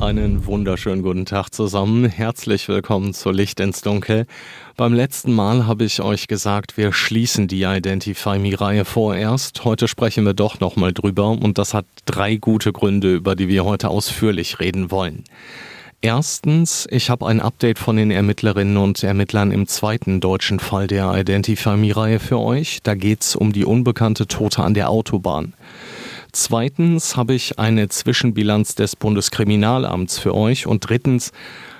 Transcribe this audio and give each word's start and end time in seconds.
Einen 0.00 0.44
wunderschönen 0.44 1.02
guten 1.02 1.24
Tag 1.24 1.54
zusammen. 1.54 2.04
Herzlich 2.04 2.68
willkommen 2.68 3.14
zu 3.14 3.30
Licht 3.30 3.60
ins 3.60 3.80
Dunkel. 3.80 4.26
Beim 4.76 4.92
letzten 4.92 5.32
Mal 5.32 5.66
habe 5.66 5.84
ich 5.84 6.02
euch 6.02 6.28
gesagt, 6.28 6.76
wir 6.76 6.92
schließen 6.92 7.48
die 7.48 7.62
Identify 7.62 8.38
Me-Reihe 8.38 8.84
vorerst. 8.84 9.64
Heute 9.64 9.88
sprechen 9.88 10.24
wir 10.26 10.34
doch 10.34 10.60
nochmal 10.60 10.92
drüber 10.92 11.30
und 11.30 11.56
das 11.56 11.72
hat 11.72 11.86
drei 12.04 12.36
gute 12.36 12.74
Gründe, 12.74 13.14
über 13.14 13.34
die 13.36 13.48
wir 13.48 13.64
heute 13.64 13.88
ausführlich 13.88 14.60
reden 14.60 14.90
wollen. 14.90 15.24
Erstens, 16.02 16.86
ich 16.90 17.08
habe 17.08 17.26
ein 17.26 17.40
Update 17.40 17.78
von 17.78 17.96
den 17.96 18.10
Ermittlerinnen 18.10 18.76
und 18.76 19.02
Ermittlern 19.02 19.50
im 19.50 19.66
zweiten 19.66 20.20
deutschen 20.20 20.60
Fall 20.60 20.88
der 20.88 21.14
Identify 21.14 21.74
Me-Reihe 21.78 22.20
für 22.20 22.38
euch. 22.38 22.80
Da 22.82 22.94
geht 22.94 23.22
es 23.22 23.34
um 23.34 23.54
die 23.54 23.64
unbekannte 23.64 24.26
Tote 24.26 24.62
an 24.62 24.74
der 24.74 24.90
Autobahn. 24.90 25.54
Zweitens 26.38 27.16
habe 27.16 27.32
ich 27.32 27.58
eine 27.58 27.88
Zwischenbilanz 27.88 28.74
des 28.74 28.94
Bundeskriminalamts 28.94 30.18
für 30.18 30.34
euch. 30.34 30.66
Und 30.66 30.86
drittens, 30.86 31.32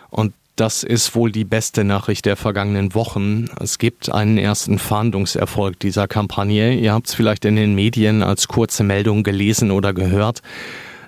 und 0.09 0.33
das 0.57 0.83
ist 0.83 1.15
wohl 1.15 1.31
die 1.31 1.45
beste 1.45 1.85
Nachricht 1.85 2.25
der 2.25 2.37
vergangenen 2.37 2.95
Wochen. 2.95 3.51
Es 3.61 3.77
gibt 3.77 4.11
einen 4.11 4.39
ersten 4.39 4.79
Fahndungserfolg 4.79 5.79
dieser 5.79 6.09
Kampagne. 6.09 6.73
Ihr 6.73 6.95
habt 6.95 7.09
es 7.09 7.15
vielleicht 7.15 7.45
in 7.45 7.57
den 7.57 7.75
Medien 7.75 8.23
als 8.23 8.49
kurze 8.49 8.83
Meldung 8.83 9.25
gelesen 9.25 9.71
oder 9.71 9.93
gehört. 9.93 10.41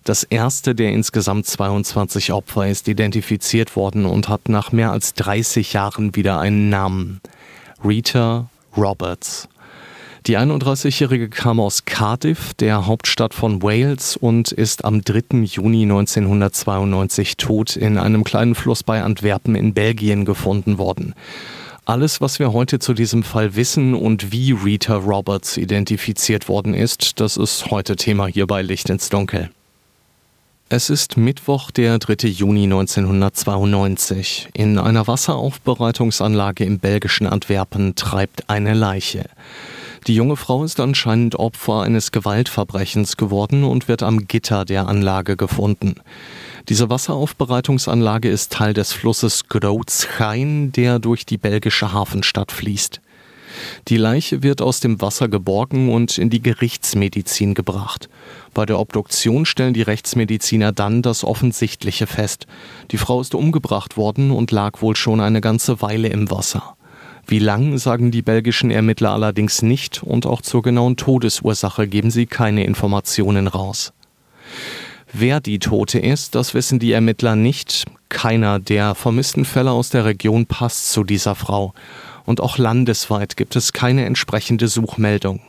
Das 0.05 0.25
erste 0.25 0.75
der 0.75 0.91
insgesamt 0.91 1.47
22 1.47 2.35
Opfer 2.35 2.69
ist 2.69 2.87
identifiziert 2.87 3.77
worden 3.77 4.05
und 4.05 4.29
hat 4.29 4.51
nach 4.51 4.73
mehr 4.73 4.93
als 4.93 5.15
30 5.15 5.73
Jahren 5.73 6.15
wieder 6.15 6.39
einen 6.39 6.69
Namen. 6.69 7.23
Rita 7.83 8.51
Roberts. 8.77 9.49
Die 10.29 10.37
31-Jährige 10.37 11.31
kam 11.31 11.59
aus 11.59 11.87
Cardiff, 11.87 12.53
der 12.53 12.85
Hauptstadt 12.85 13.33
von 13.33 13.63
Wales, 13.63 14.15
und 14.15 14.53
ist 14.53 14.85
am 14.85 15.01
3. 15.01 15.39
Juni 15.45 15.85
1992 15.85 17.39
tot 17.39 17.77
in 17.77 17.97
einem 17.97 18.25
kleinen 18.25 18.55
Fluss 18.55 18.83
bei 18.83 19.03
Antwerpen 19.03 19.55
in 19.55 19.73
Belgien 19.73 20.27
gefunden 20.27 20.77
worden. 20.77 21.15
Alles, 21.87 22.21
was 22.21 22.39
wir 22.41 22.53
heute 22.53 22.79
zu 22.79 22.93
diesem 22.93 23.23
Fall 23.23 23.57
wissen 23.57 23.95
und 23.95 24.31
wie 24.31 24.53
Rita 24.53 24.97
Roberts 24.97 25.57
identifiziert 25.57 26.47
worden 26.47 26.75
ist, 26.75 27.21
das 27.21 27.39
ist 27.39 27.71
heute 27.71 27.97
Thema 27.97 28.27
hier 28.27 28.47
bei 28.47 28.61
Licht 28.61 28.91
ins 28.91 29.09
Dunkel. 29.09 29.49
Es 30.69 30.91
ist 30.91 31.17
Mittwoch, 31.17 31.71
der 31.71 31.99
3. 31.99 32.29
Juni 32.29 32.65
1992. 32.65 34.51
In 34.53 34.79
einer 34.79 35.07
Wasseraufbereitungsanlage 35.07 36.65
im 36.65 36.81
belgischen 36.81 37.27
Antwerpen 37.27 37.95
treibt 37.95 38.51
eine 38.51 38.75
Leiche. 38.75 39.25
Die 40.09 40.15
junge 40.15 40.37
Frau 40.37 40.65
ist 40.65 40.81
anscheinend 40.81 41.37
Opfer 41.37 41.83
eines 41.83 42.13
Gewaltverbrechens 42.13 43.19
geworden 43.19 43.63
und 43.63 43.89
wird 43.89 44.03
am 44.03 44.27
Gitter 44.27 44.65
der 44.65 44.89
Anlage 44.89 45.37
gefunden. 45.37 45.97
Diese 46.71 46.89
Wasseraufbereitungsanlage 46.89 48.31
ist 48.31 48.51
Teil 48.51 48.73
des 48.73 48.95
Flusses 48.95 49.51
Grootschijn, 49.51 50.73
der 50.73 50.99
durch 50.99 51.27
die 51.27 51.37
belgische 51.37 51.93
Hafenstadt 51.93 52.53
fließt. 52.53 53.03
Die 53.89 53.99
Leiche 53.99 54.43
wird 54.43 54.63
aus 54.63 54.81
dem 54.81 54.99
Wasser 55.03 55.29
geborgen 55.29 55.93
und 55.93 56.17
in 56.17 56.31
die 56.31 56.43
Gerichtsmedizin 56.43 57.53
gebracht. 57.53 58.09
Bei 58.55 58.65
der 58.65 58.79
Obduktion 58.79 59.45
stellen 59.45 59.75
die 59.75 59.83
Rechtsmediziner 59.83 60.73
dann 60.73 61.03
das 61.03 61.23
Offensichtliche 61.23 62.07
fest. 62.07 62.47
Die 62.93 62.99
Frau 62.99 63.21
ist 63.21 63.35
umgebracht 63.35 63.99
worden 63.99 64.31
und 64.31 64.53
lag 64.53 64.81
wohl 64.81 64.97
schon 64.97 65.21
eine 65.21 65.43
ganze 65.43 65.83
Weile 65.83 66.09
im 66.09 66.31
Wasser. 66.31 66.78
Wie 67.31 67.39
lang, 67.39 67.77
sagen 67.77 68.11
die 68.11 68.23
belgischen 68.23 68.71
Ermittler 68.71 69.11
allerdings 69.11 69.61
nicht 69.61 70.03
und 70.03 70.25
auch 70.25 70.41
zur 70.41 70.63
genauen 70.63 70.97
Todesursache 70.97 71.87
geben 71.87 72.11
sie 72.11 72.25
keine 72.25 72.65
Informationen 72.65 73.49
raus. 73.49 73.93
Wer 75.13 75.41
die 75.41 75.59
Tote 75.59 75.99
ist, 75.99 76.35
das 76.35 76.55
wissen 76.55 76.79
die 76.79 76.93
Ermittler 76.93 77.37
nicht. 77.37 77.85
Keiner 78.09 78.59
der 78.59 78.95
vermissten 78.95 79.45
Fälle 79.45 79.73
aus 79.73 79.91
der 79.91 80.07
Region 80.07 80.47
passt 80.47 80.91
zu 80.91 81.05
dieser 81.05 81.35
Frau. 81.35 81.75
Und 82.25 82.41
auch 82.41 82.57
landesweit 82.57 83.37
gibt 83.37 83.57
es 83.57 83.75
keine 83.75 84.07
entsprechende 84.07 84.67
Suchmeldung. 84.67 85.43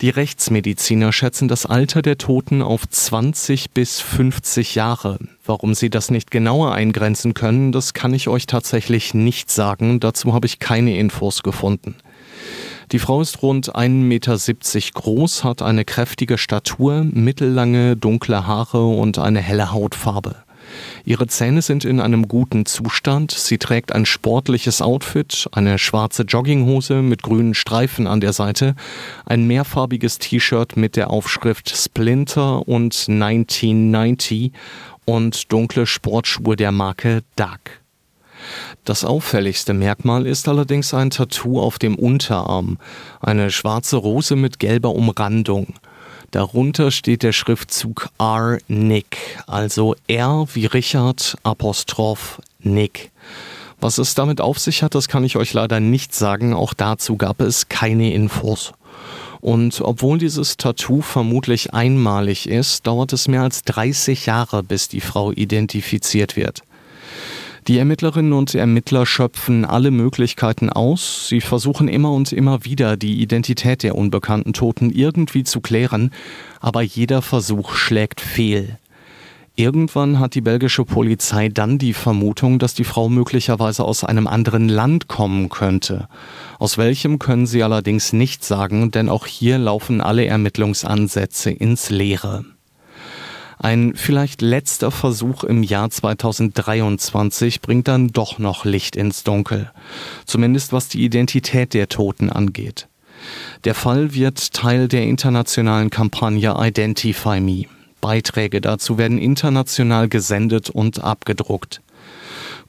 Die 0.00 0.10
Rechtsmediziner 0.10 1.12
schätzen 1.12 1.48
das 1.48 1.66
Alter 1.66 2.02
der 2.02 2.18
Toten 2.18 2.62
auf 2.62 2.88
20 2.88 3.72
bis 3.72 4.00
50 4.00 4.76
Jahre. 4.76 5.18
Warum 5.44 5.74
sie 5.74 5.90
das 5.90 6.12
nicht 6.12 6.30
genauer 6.30 6.72
eingrenzen 6.72 7.34
können, 7.34 7.72
das 7.72 7.94
kann 7.94 8.14
ich 8.14 8.28
euch 8.28 8.46
tatsächlich 8.46 9.12
nicht 9.12 9.50
sagen. 9.50 9.98
Dazu 9.98 10.34
habe 10.34 10.46
ich 10.46 10.60
keine 10.60 10.96
Infos 10.96 11.42
gefunden. 11.42 11.96
Die 12.92 13.00
Frau 13.00 13.20
ist 13.20 13.42
rund 13.42 13.74
1,70 13.74 13.88
Meter 13.88 14.36
groß, 14.94 15.42
hat 15.42 15.62
eine 15.62 15.84
kräftige 15.84 16.38
Statur, 16.38 17.02
mittellange 17.02 17.96
dunkle 17.96 18.46
Haare 18.46 18.86
und 18.86 19.18
eine 19.18 19.40
helle 19.40 19.72
Hautfarbe. 19.72 20.36
Ihre 21.04 21.26
Zähne 21.26 21.62
sind 21.62 21.84
in 21.84 22.00
einem 22.00 22.28
guten 22.28 22.66
Zustand. 22.66 23.30
Sie 23.32 23.58
trägt 23.58 23.92
ein 23.92 24.06
sportliches 24.06 24.82
Outfit, 24.82 25.48
eine 25.52 25.78
schwarze 25.78 26.22
Jogginghose 26.22 27.02
mit 27.02 27.22
grünen 27.22 27.54
Streifen 27.54 28.06
an 28.06 28.20
der 28.20 28.32
Seite, 28.32 28.74
ein 29.26 29.46
mehrfarbiges 29.46 30.18
T-Shirt 30.18 30.76
mit 30.76 30.96
der 30.96 31.10
Aufschrift 31.10 31.70
Splinter 31.76 32.66
und 32.68 33.06
1990 33.08 34.52
und 35.04 35.52
dunkle 35.52 35.86
Sportschuhe 35.86 36.56
der 36.56 36.72
Marke 36.72 37.22
Duck. 37.36 37.80
Das 38.84 39.04
auffälligste 39.04 39.74
Merkmal 39.74 40.26
ist 40.26 40.48
allerdings 40.48 40.94
ein 40.94 41.10
Tattoo 41.10 41.60
auf 41.60 41.78
dem 41.78 41.96
Unterarm, 41.96 42.78
eine 43.20 43.50
schwarze 43.50 43.96
Rose 43.96 44.36
mit 44.36 44.58
gelber 44.58 44.94
Umrandung. 44.94 45.74
Darunter 46.30 46.90
steht 46.90 47.22
der 47.22 47.32
Schriftzug 47.32 48.10
R. 48.18 48.58
Nick, 48.68 49.38
also 49.46 49.94
R 50.08 50.46
wie 50.52 50.66
Richard, 50.66 51.36
Apostroph 51.42 52.42
Nick. 52.60 53.10
Was 53.80 53.96
es 53.96 54.14
damit 54.14 54.42
auf 54.42 54.58
sich 54.58 54.82
hat, 54.82 54.94
das 54.94 55.08
kann 55.08 55.24
ich 55.24 55.36
euch 55.36 55.54
leider 55.54 55.80
nicht 55.80 56.14
sagen. 56.14 56.52
Auch 56.52 56.74
dazu 56.74 57.16
gab 57.16 57.40
es 57.40 57.70
keine 57.70 58.12
Infos. 58.12 58.72
Und 59.40 59.80
obwohl 59.80 60.18
dieses 60.18 60.58
Tattoo 60.58 61.00
vermutlich 61.00 61.72
einmalig 61.72 62.46
ist, 62.46 62.86
dauert 62.86 63.14
es 63.14 63.28
mehr 63.28 63.42
als 63.42 63.62
30 63.62 64.26
Jahre, 64.26 64.62
bis 64.62 64.88
die 64.88 65.00
Frau 65.00 65.32
identifiziert 65.32 66.36
wird. 66.36 66.62
Die 67.68 67.76
Ermittlerinnen 67.76 68.32
und 68.32 68.54
Ermittler 68.54 69.04
schöpfen 69.04 69.66
alle 69.66 69.90
Möglichkeiten 69.90 70.70
aus. 70.70 71.28
Sie 71.28 71.42
versuchen 71.42 71.86
immer 71.86 72.10
und 72.12 72.32
immer 72.32 72.64
wieder, 72.64 72.96
die 72.96 73.20
Identität 73.20 73.82
der 73.82 73.94
unbekannten 73.94 74.54
Toten 74.54 74.88
irgendwie 74.88 75.44
zu 75.44 75.60
klären, 75.60 76.10
aber 76.60 76.80
jeder 76.80 77.20
Versuch 77.20 77.74
schlägt 77.74 78.22
fehl. 78.22 78.78
Irgendwann 79.54 80.18
hat 80.18 80.34
die 80.34 80.40
belgische 80.40 80.86
Polizei 80.86 81.50
dann 81.50 81.76
die 81.76 81.92
Vermutung, 81.92 82.58
dass 82.58 82.72
die 82.72 82.84
Frau 82.84 83.10
möglicherweise 83.10 83.84
aus 83.84 84.02
einem 84.02 84.26
anderen 84.26 84.70
Land 84.70 85.08
kommen 85.08 85.50
könnte. 85.50 86.08
Aus 86.58 86.78
welchem 86.78 87.18
können 87.18 87.44
sie 87.44 87.62
allerdings 87.62 88.14
nicht 88.14 88.44
sagen, 88.44 88.92
denn 88.92 89.10
auch 89.10 89.26
hier 89.26 89.58
laufen 89.58 90.00
alle 90.00 90.24
Ermittlungsansätze 90.24 91.50
ins 91.50 91.90
Leere. 91.90 92.46
Ein 93.58 93.94
vielleicht 93.96 94.40
letzter 94.40 94.90
Versuch 94.90 95.42
im 95.42 95.62
Jahr 95.62 95.90
2023 95.90 97.60
bringt 97.60 97.88
dann 97.88 98.08
doch 98.08 98.38
noch 98.38 98.64
Licht 98.64 98.94
ins 98.94 99.24
Dunkel. 99.24 99.70
Zumindest 100.26 100.72
was 100.72 100.88
die 100.88 101.04
Identität 101.04 101.74
der 101.74 101.88
Toten 101.88 102.30
angeht. 102.30 102.86
Der 103.64 103.74
Fall 103.74 104.14
wird 104.14 104.52
Teil 104.52 104.86
der 104.86 105.04
internationalen 105.04 105.90
Kampagne 105.90 106.54
Identify 106.56 107.40
Me. 107.40 107.64
Beiträge 108.00 108.60
dazu 108.60 108.96
werden 108.96 109.18
international 109.18 110.08
gesendet 110.08 110.70
und 110.70 111.02
abgedruckt. 111.02 111.80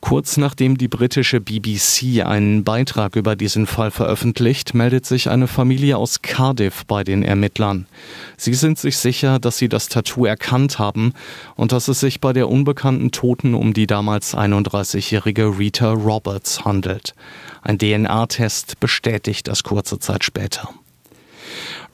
Kurz 0.01 0.37
nachdem 0.37 0.77
die 0.77 0.87
britische 0.87 1.41
BBC 1.41 2.25
einen 2.25 2.63
Beitrag 2.63 3.15
über 3.15 3.35
diesen 3.35 3.67
Fall 3.67 3.91
veröffentlicht, 3.91 4.73
meldet 4.73 5.05
sich 5.05 5.29
eine 5.29 5.47
Familie 5.47 5.97
aus 5.97 6.21
Cardiff 6.21 6.85
bei 6.85 7.03
den 7.03 7.23
Ermittlern. 7.23 7.85
Sie 8.37 8.53
sind 8.53 8.79
sich 8.79 8.97
sicher, 8.97 9.39
dass 9.39 9.57
sie 9.57 9.69
das 9.69 9.89
Tattoo 9.89 10.25
erkannt 10.25 10.79
haben 10.79 11.13
und 11.55 11.71
dass 11.71 11.87
es 11.87 11.99
sich 11.99 12.21
bei 12.21 12.33
der 12.33 12.49
unbekannten 12.49 13.11
Toten 13.11 13.53
um 13.53 13.73
die 13.73 13.87
damals 13.87 14.35
31-jährige 14.35 15.57
Rita 15.57 15.91
Roberts 15.91 16.65
handelt. 16.65 17.13
Ein 17.61 17.77
DNA-Test 17.77 18.79
bestätigt 18.79 19.47
das 19.47 19.63
kurze 19.63 19.99
Zeit 19.99 20.23
später. 20.23 20.69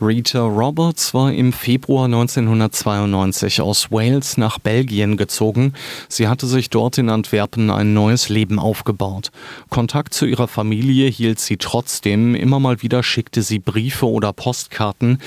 Rita 0.01 0.41
Roberts 0.41 1.13
war 1.13 1.31
im 1.31 1.53
Februar 1.53 2.05
1992 2.05 3.61
aus 3.61 3.91
Wales 3.91 4.35
nach 4.35 4.59
Belgien 4.59 5.15
gezogen. 5.15 5.73
Sie 6.09 6.27
hatte 6.27 6.47
sich 6.47 6.69
dort 6.69 6.97
in 6.97 7.09
Antwerpen 7.09 7.69
ein 7.69 7.93
neues 7.93 8.27
Leben 8.27 8.59
aufgebaut. 8.59 9.31
Kontakt 9.69 10.13
zu 10.13 10.25
ihrer 10.25 10.49
Familie 10.49 11.07
hielt 11.07 11.39
sie 11.39 11.55
trotzdem. 11.55 12.35
Immer 12.35 12.59
mal 12.59 12.81
wieder 12.81 13.03
schickte 13.03 13.41
sie 13.41 13.59
Briefe 13.59 14.09
oder 14.09 14.33
Postkarten, 14.33 15.19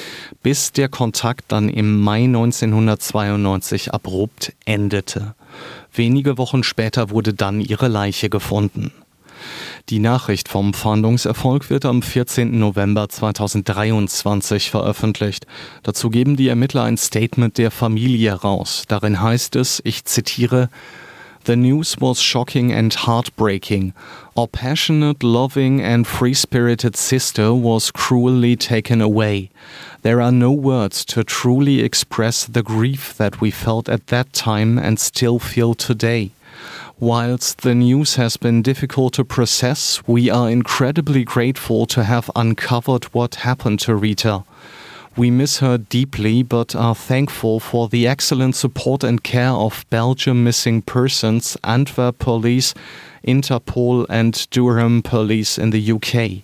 bis 0.42 0.70
der 0.72 0.90
Kontakt 0.90 1.46
dann 1.48 1.70
im 1.70 1.98
Mai 2.00 2.24
1992 2.24 3.94
abrupt 3.94 4.52
endete. 4.66 5.34
Wenige 5.94 6.36
Wochen 6.36 6.62
später 6.62 7.08
wurde 7.08 7.32
dann 7.32 7.62
ihre 7.62 7.88
Leiche 7.88 8.28
gefunden. 8.28 8.92
Die 9.88 9.98
Nachricht 9.98 10.48
vom 10.48 10.74
Fahndungserfolg 10.74 11.70
wird 11.70 11.84
am 11.84 12.02
14. 12.02 12.58
November 12.58 13.08
2023 13.08 14.70
veröffentlicht. 14.70 15.46
Dazu 15.82 16.10
geben 16.10 16.36
die 16.36 16.48
Ermittler 16.48 16.82
ein 16.82 16.96
Statement 16.96 17.58
der 17.58 17.70
Familie 17.70 18.32
raus. 18.34 18.84
Darin 18.88 19.20
heißt 19.20 19.56
es, 19.56 19.80
ich 19.84 20.04
zitiere, 20.04 20.68
The 21.48 21.56
news 21.56 21.96
was 21.98 22.20
shocking 22.20 22.74
and 22.74 22.94
heartbreaking. 23.06 23.94
Our 24.36 24.46
passionate, 24.48 25.22
loving, 25.22 25.80
and 25.80 26.06
free 26.06 26.34
spirited 26.34 26.94
sister 26.94 27.54
was 27.54 27.90
cruelly 27.90 28.54
taken 28.54 29.00
away. 29.00 29.48
There 30.02 30.20
are 30.20 30.30
no 30.30 30.52
words 30.52 31.06
to 31.06 31.24
truly 31.24 31.80
express 31.80 32.44
the 32.44 32.62
grief 32.62 33.16
that 33.16 33.40
we 33.40 33.50
felt 33.50 33.88
at 33.88 34.08
that 34.08 34.34
time 34.34 34.76
and 34.78 35.00
still 35.00 35.38
feel 35.38 35.74
today. 35.74 36.32
Whilst 37.00 37.60
the 37.60 37.76
news 37.76 38.16
has 38.16 38.36
been 38.36 38.60
difficult 38.60 39.12
to 39.14 39.24
process, 39.24 40.02
we 40.08 40.28
are 40.30 40.50
incredibly 40.50 41.22
grateful 41.22 41.86
to 41.86 42.02
have 42.02 42.28
uncovered 42.34 43.04
what 43.14 43.36
happened 43.36 43.78
to 43.80 43.94
Rita. 43.94 44.42
We 45.16 45.30
miss 45.30 45.60
her 45.60 45.78
deeply, 45.78 46.42
but 46.42 46.74
are 46.74 46.96
thankful 46.96 47.60
for 47.60 47.88
the 47.88 48.08
excellent 48.08 48.56
support 48.56 49.04
and 49.04 49.22
care 49.22 49.52
of 49.52 49.86
Belgium 49.90 50.42
Missing 50.42 50.82
Persons, 50.82 51.56
Antwerp 51.62 52.18
Police, 52.18 52.74
Interpol, 53.24 54.04
and 54.08 54.48
Durham 54.50 55.00
Police 55.00 55.56
in 55.56 55.70
the 55.70 55.92
UK. 55.92 56.42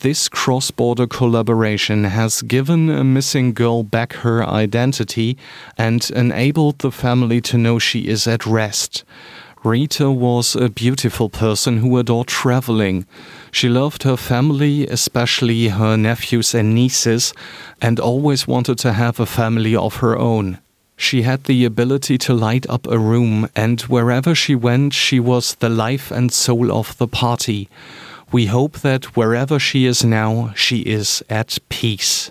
This 0.00 0.30
cross 0.30 0.70
border 0.70 1.06
collaboration 1.06 2.04
has 2.04 2.40
given 2.40 2.88
a 2.88 3.04
missing 3.04 3.52
girl 3.52 3.82
back 3.82 4.14
her 4.14 4.42
identity 4.42 5.36
and 5.76 6.08
enabled 6.12 6.78
the 6.78 6.90
family 6.90 7.42
to 7.42 7.58
know 7.58 7.78
she 7.78 8.08
is 8.08 8.26
at 8.26 8.46
rest. 8.46 9.04
Rita 9.64 10.10
was 10.10 10.54
a 10.54 10.68
beautiful 10.68 11.28
person 11.28 11.78
who 11.78 11.98
adored 11.98 12.28
traveling. 12.28 13.06
She 13.50 13.68
loved 13.68 14.04
her 14.04 14.16
family, 14.16 14.86
especially 14.86 15.68
her 15.68 15.96
nephews 15.96 16.54
and 16.54 16.74
nieces, 16.74 17.32
and 17.80 17.98
always 17.98 18.46
wanted 18.46 18.78
to 18.78 18.92
have 18.92 19.18
a 19.18 19.26
family 19.26 19.74
of 19.74 19.96
her 19.96 20.16
own. 20.16 20.58
She 20.96 21.22
had 21.22 21.44
the 21.44 21.64
ability 21.64 22.16
to 22.18 22.34
light 22.34 22.66
up 22.68 22.86
a 22.86 22.98
room, 22.98 23.48
and 23.54 23.80
wherever 23.82 24.34
she 24.34 24.54
went, 24.54 24.94
she 24.94 25.20
was 25.20 25.56
the 25.56 25.68
life 25.68 26.10
and 26.10 26.32
soul 26.32 26.72
of 26.72 26.96
the 26.98 27.08
party. 27.08 27.68
We 28.32 28.46
hope 28.46 28.78
that 28.80 29.16
wherever 29.16 29.58
she 29.58 29.84
is 29.84 30.04
now, 30.04 30.52
she 30.54 30.78
is 30.80 31.22
at 31.28 31.58
peace. 31.68 32.30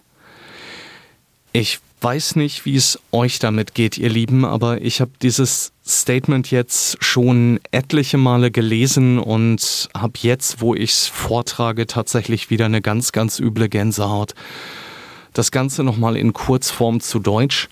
Ich 1.54 1.80
weiß 2.06 2.36
nicht, 2.36 2.66
wie 2.66 2.76
es 2.76 3.00
euch 3.12 3.40
damit 3.40 3.74
geht, 3.74 3.98
ihr 3.98 4.10
Lieben, 4.10 4.46
aber 4.46 4.80
ich 4.80 5.02
habe 5.02 5.10
dieses 5.24 5.72
Statement 5.88 6.52
jetzt 6.52 7.04
schon 7.04 7.60
etliche 7.72 8.20
Male 8.20 8.52
gelesen 8.52 9.18
und 9.18 9.90
habe 9.98 10.14
jetzt, 10.22 10.62
wo 10.62 10.76
ich 10.76 10.92
es 10.92 11.08
vortrage, 11.08 11.88
tatsächlich 11.88 12.52
wieder 12.52 12.66
eine 12.66 12.84
ganz, 12.84 13.12
ganz 13.12 13.40
üble 13.40 13.70
Gänsehaut. 13.70 14.36
Das 15.34 15.50
Ganze 15.50 15.84
nochmal 15.84 16.16
in 16.16 16.32
Kurzform 16.32 17.00
zu 17.00 17.18
Deutsch. 17.18 17.70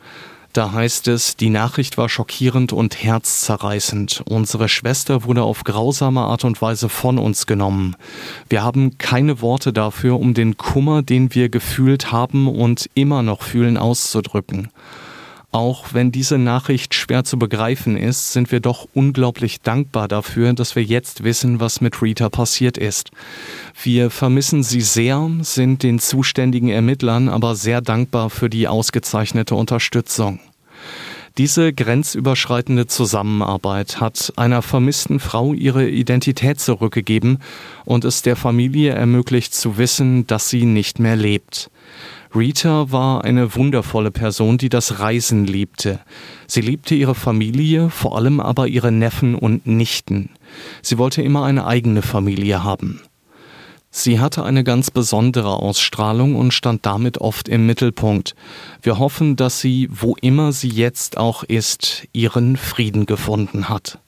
Da 0.54 0.72
heißt 0.72 1.08
es, 1.08 1.36
die 1.36 1.50
Nachricht 1.50 1.98
war 1.98 2.10
schockierend 2.10 2.74
und 2.74 3.04
herzzerreißend. 3.04 4.22
Unsere 4.30 4.70
Schwester 4.70 5.24
wurde 5.24 5.42
auf 5.42 5.64
grausame 5.64 6.22
Art 6.22 6.44
und 6.44 6.62
Weise 6.62 6.90
von 6.90 7.18
uns 7.18 7.48
genommen. 7.48 7.96
Wir 8.50 8.62
haben 8.62 9.00
keine 9.00 9.42
Worte 9.42 9.74
dafür, 9.74 10.20
um 10.20 10.36
den 10.36 10.56
Kummer, 10.56 11.02
den 11.02 11.34
wir 11.34 11.50
gefühlt 11.50 12.12
haben 12.12 12.48
und 12.48 12.88
immer 12.94 13.24
noch 13.24 13.42
fühlen, 13.42 13.78
auszudrücken. 13.78 14.70
Auch 15.54 15.94
wenn 15.94 16.12
diese 16.12 16.40
Nachricht 16.40 16.96
schwer 16.96 17.24
zu 17.24 17.38
begreifen 17.38 17.96
ist, 17.96 18.34
sind 18.34 18.52
wir 18.52 18.60
doch 18.60 18.88
unglaublich 18.96 19.62
dankbar 19.62 20.08
dafür, 20.08 20.52
dass 20.54 20.76
wir 20.76 20.84
jetzt 20.84 21.24
wissen, 21.24 21.60
was 21.60 21.80
mit 21.80 22.02
Rita 22.02 22.30
passiert 22.30 22.80
ist. 22.80 23.12
Wir 23.80 24.10
vermissen 24.10 24.64
sie 24.64 24.82
sehr, 24.82 25.30
sind 25.42 25.84
den 25.84 26.00
zuständigen 26.00 26.70
Ermittlern 26.70 27.30
aber 27.30 27.56
sehr 27.56 27.82
dankbar 27.82 28.32
für 28.32 28.50
die 28.50 28.68
ausgezeichnete 28.68 29.54
Unterstützung. 29.54 30.40
Diese 31.38 31.72
grenzüberschreitende 31.72 32.88
Zusammenarbeit 32.88 34.02
hat 34.02 34.34
einer 34.36 34.64
vermissten 34.64 35.20
Frau 35.20 35.54
ihre 35.54 35.88
Identität 35.88 36.60
zurückgegeben 36.60 37.38
und 37.86 38.06
es 38.06 38.24
der 38.24 38.36
Familie 38.36 38.94
ermöglicht 38.94 39.54
zu 39.54 39.78
wissen, 39.78 40.26
dass 40.26 40.50
sie 40.50 40.66
nicht 40.66 40.98
mehr 40.98 41.16
lebt. 41.16 41.70
Rita 42.36 42.92
war 42.92 43.24
eine 43.24 43.56
wundervolle 43.56 44.10
Person, 44.10 44.58
die 44.58 44.70
das 44.70 45.00
Reisen 45.00 45.46
liebte. 45.46 46.00
Sie 46.48 46.62
liebte 46.62 46.96
ihre 46.96 47.14
Familie, 47.14 47.92
vor 47.92 48.18
allem 48.18 48.40
aber 48.40 48.68
ihre 48.68 48.92
Neffen 48.92 49.36
und 49.36 49.68
Nichten. 49.68 50.30
Sie 50.82 50.98
wollte 50.98 51.22
immer 51.22 51.46
eine 51.46 51.68
eigene 51.68 52.02
Familie 52.02 52.64
haben. 52.64 53.02
Sie 53.92 54.20
hatte 54.20 54.44
eine 54.44 54.64
ganz 54.64 54.90
besondere 54.90 55.58
Ausstrahlung 55.58 56.36
und 56.36 56.52
stand 56.52 56.84
damit 56.88 57.20
oft 57.20 57.48
im 57.48 57.68
Mittelpunkt. 57.68 58.34
Wir 58.82 58.98
hoffen, 58.98 59.36
dass 59.36 59.62
sie, 59.62 59.88
wo 59.92 60.16
immer 60.20 60.52
sie 60.52 60.70
jetzt 60.70 61.18
auch 61.18 61.44
ist, 61.44 62.08
ihren 62.14 62.58
Frieden 62.58 63.06
gefunden 63.06 63.70
hat. 63.70 64.00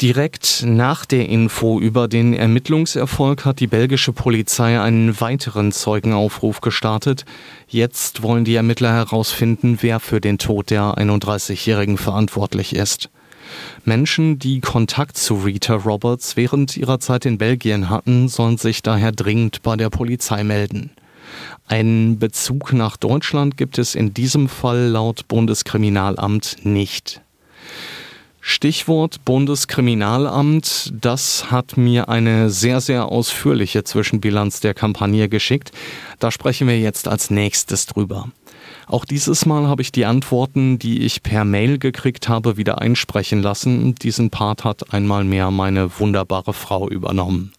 Direkt 0.00 0.62
nach 0.64 1.04
der 1.04 1.28
Info 1.28 1.80
über 1.80 2.06
den 2.06 2.32
Ermittlungserfolg 2.32 3.44
hat 3.44 3.58
die 3.58 3.66
belgische 3.66 4.12
Polizei 4.12 4.80
einen 4.80 5.20
weiteren 5.20 5.72
Zeugenaufruf 5.72 6.60
gestartet. 6.60 7.24
Jetzt 7.66 8.22
wollen 8.22 8.44
die 8.44 8.54
Ermittler 8.54 8.92
herausfinden, 8.92 9.78
wer 9.80 9.98
für 9.98 10.20
den 10.20 10.38
Tod 10.38 10.70
der 10.70 10.94
31-Jährigen 10.98 11.98
verantwortlich 11.98 12.76
ist. 12.76 13.10
Menschen, 13.84 14.38
die 14.38 14.60
Kontakt 14.60 15.16
zu 15.16 15.34
Rita 15.34 15.74
Roberts 15.74 16.36
während 16.36 16.76
ihrer 16.76 17.00
Zeit 17.00 17.26
in 17.26 17.36
Belgien 17.36 17.90
hatten, 17.90 18.28
sollen 18.28 18.56
sich 18.56 18.82
daher 18.82 19.10
dringend 19.10 19.62
bei 19.64 19.74
der 19.74 19.90
Polizei 19.90 20.44
melden. 20.44 20.90
Einen 21.66 22.20
Bezug 22.20 22.72
nach 22.72 22.96
Deutschland 22.96 23.56
gibt 23.56 23.78
es 23.78 23.96
in 23.96 24.14
diesem 24.14 24.48
Fall 24.48 24.86
laut 24.86 25.26
Bundeskriminalamt 25.26 26.58
nicht. 26.62 27.20
Stichwort 28.50 29.26
Bundeskriminalamt, 29.26 30.94
das 30.98 31.50
hat 31.50 31.76
mir 31.76 32.08
eine 32.08 32.48
sehr, 32.48 32.80
sehr 32.80 33.04
ausführliche 33.12 33.84
Zwischenbilanz 33.84 34.60
der 34.60 34.72
Kampagne 34.72 35.28
geschickt. 35.28 35.70
Da 36.18 36.30
sprechen 36.30 36.66
wir 36.66 36.80
jetzt 36.80 37.08
als 37.08 37.28
nächstes 37.28 37.84
drüber. 37.84 38.30
Auch 38.86 39.04
dieses 39.04 39.44
Mal 39.44 39.68
habe 39.68 39.82
ich 39.82 39.92
die 39.92 40.06
Antworten, 40.06 40.78
die 40.78 41.02
ich 41.02 41.22
per 41.22 41.44
Mail 41.44 41.78
gekriegt 41.78 42.30
habe, 42.30 42.56
wieder 42.56 42.80
einsprechen 42.80 43.42
lassen. 43.42 43.94
Diesen 43.96 44.30
Part 44.30 44.64
hat 44.64 44.94
einmal 44.94 45.24
mehr 45.24 45.50
meine 45.50 46.00
wunderbare 46.00 46.54
Frau 46.54 46.88
übernommen. 46.88 47.52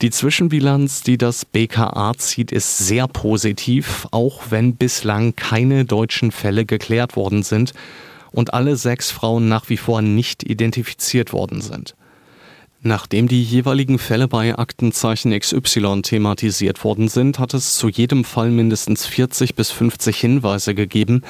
Die 0.00 0.10
Zwischenbilanz, 0.10 1.02
die 1.02 1.18
das 1.18 1.44
BKA 1.44 2.14
zieht, 2.16 2.50
ist 2.50 2.78
sehr 2.78 3.08
positiv, 3.08 4.08
auch 4.10 4.44
wenn 4.48 4.74
bislang 4.74 5.36
keine 5.36 5.84
deutschen 5.84 6.32
Fälle 6.32 6.64
geklärt 6.64 7.14
worden 7.14 7.42
sind 7.42 7.74
und 8.32 8.54
alle 8.54 8.76
sechs 8.76 9.10
Frauen 9.10 9.48
nach 9.48 9.68
wie 9.68 9.76
vor 9.76 10.02
nicht 10.02 10.42
identifiziert 10.42 11.32
worden 11.32 11.60
sind. 11.60 11.94
Nachdem 12.84 13.28
die 13.28 13.44
jeweiligen 13.44 14.00
Fälle 14.00 14.26
bei 14.26 14.58
Aktenzeichen 14.58 15.38
XY 15.38 16.02
thematisiert 16.02 16.82
worden 16.82 17.06
sind, 17.06 17.38
hat 17.38 17.54
es 17.54 17.76
zu 17.76 17.88
jedem 17.88 18.24
Fall 18.24 18.50
mindestens 18.50 19.06
40 19.06 19.54
bis 19.54 19.70
50 19.70 20.16
Hinweise 20.16 20.74
gegeben. 20.74 21.22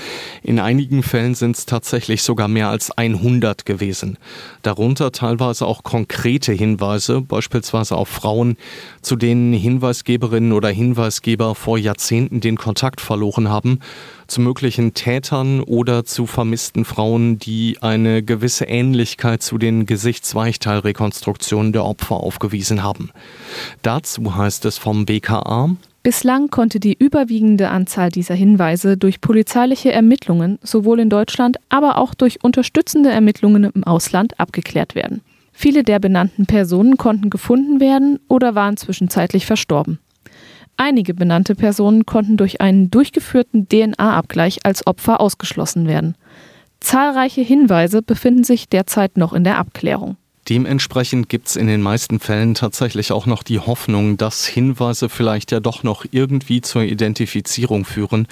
In 0.42 0.58
einigen 0.58 1.02
Fällen 1.02 1.34
sind 1.34 1.54
es 1.54 1.66
tatsächlich 1.66 2.22
sogar 2.22 2.48
mehr 2.48 2.70
als 2.70 2.90
100 2.90 3.66
gewesen. 3.66 4.16
Darunter 4.62 5.12
teilweise 5.12 5.66
auch 5.66 5.82
konkrete 5.82 6.52
Hinweise, 6.52 7.20
beispielsweise 7.20 7.96
auf 7.96 8.08
Frauen, 8.08 8.56
zu 9.02 9.14
denen 9.14 9.52
Hinweisgeberinnen 9.52 10.54
oder 10.54 10.70
Hinweisgeber 10.70 11.54
vor 11.54 11.76
Jahrzehnten 11.76 12.40
den 12.40 12.56
Kontakt 12.56 13.02
verloren 13.02 13.50
haben 13.50 13.80
zu 14.26 14.40
möglichen 14.40 14.94
Tätern 14.94 15.60
oder 15.60 16.06
zu 16.06 16.26
vermissten 16.26 16.86
Frauen, 16.86 17.38
die 17.38 17.76
eine 17.82 18.22
gewisse 18.22 18.64
Ähnlichkeit 18.64 19.42
zu 19.42 19.58
den 19.58 19.84
Gesichtsweichteilrekonstruktionen 19.84 21.41
der 21.50 21.84
Opfer 21.84 22.16
aufgewiesen 22.16 22.82
haben. 22.82 23.10
Dazu 23.82 24.34
heißt 24.36 24.64
es 24.64 24.78
vom 24.78 25.06
BKA, 25.06 25.76
Bislang 26.02 26.50
konnte 26.50 26.80
die 26.80 26.94
überwiegende 26.98 27.68
Anzahl 27.68 28.10
dieser 28.10 28.34
Hinweise 28.34 28.96
durch 28.96 29.20
polizeiliche 29.20 29.92
Ermittlungen 29.92 30.58
sowohl 30.60 30.98
in 30.98 31.08
Deutschland, 31.10 31.58
aber 31.68 31.96
auch 31.96 32.14
durch 32.14 32.42
unterstützende 32.42 33.10
Ermittlungen 33.10 33.70
im 33.72 33.84
Ausland 33.84 34.40
abgeklärt 34.40 34.96
werden. 34.96 35.20
Viele 35.52 35.84
der 35.84 36.00
benannten 36.00 36.46
Personen 36.46 36.96
konnten 36.96 37.30
gefunden 37.30 37.78
werden 37.78 38.18
oder 38.26 38.56
waren 38.56 38.76
zwischenzeitlich 38.76 39.46
verstorben. 39.46 40.00
Einige 40.76 41.14
benannte 41.14 41.54
Personen 41.54 42.04
konnten 42.04 42.36
durch 42.36 42.60
einen 42.60 42.90
durchgeführten 42.90 43.68
DNA-Abgleich 43.68 44.64
als 44.64 44.84
Opfer 44.86 45.20
ausgeschlossen 45.20 45.86
werden. 45.86 46.16
Zahlreiche 46.80 47.42
Hinweise 47.42 48.02
befinden 48.02 48.42
sich 48.42 48.68
derzeit 48.68 49.16
noch 49.16 49.32
in 49.32 49.44
der 49.44 49.58
Abklärung. 49.58 50.16
Dementsprechend 50.48 51.28
gibt 51.28 51.48
es 51.48 51.56
in 51.56 51.68
den 51.68 51.82
meisten 51.82 52.18
Fällen 52.18 52.54
tatsächlich 52.54 53.12
auch 53.12 53.26
noch 53.26 53.44
die 53.44 53.60
Hoffnung, 53.60 54.16
dass 54.16 54.44
Hinweise 54.44 55.08
vielleicht 55.08 55.52
ja 55.52 55.60
doch 55.60 55.84
noch 55.84 56.04
irgendwie 56.10 56.60
zur 56.60 56.82
Identifizierung 56.82 57.84
führen 57.84 58.26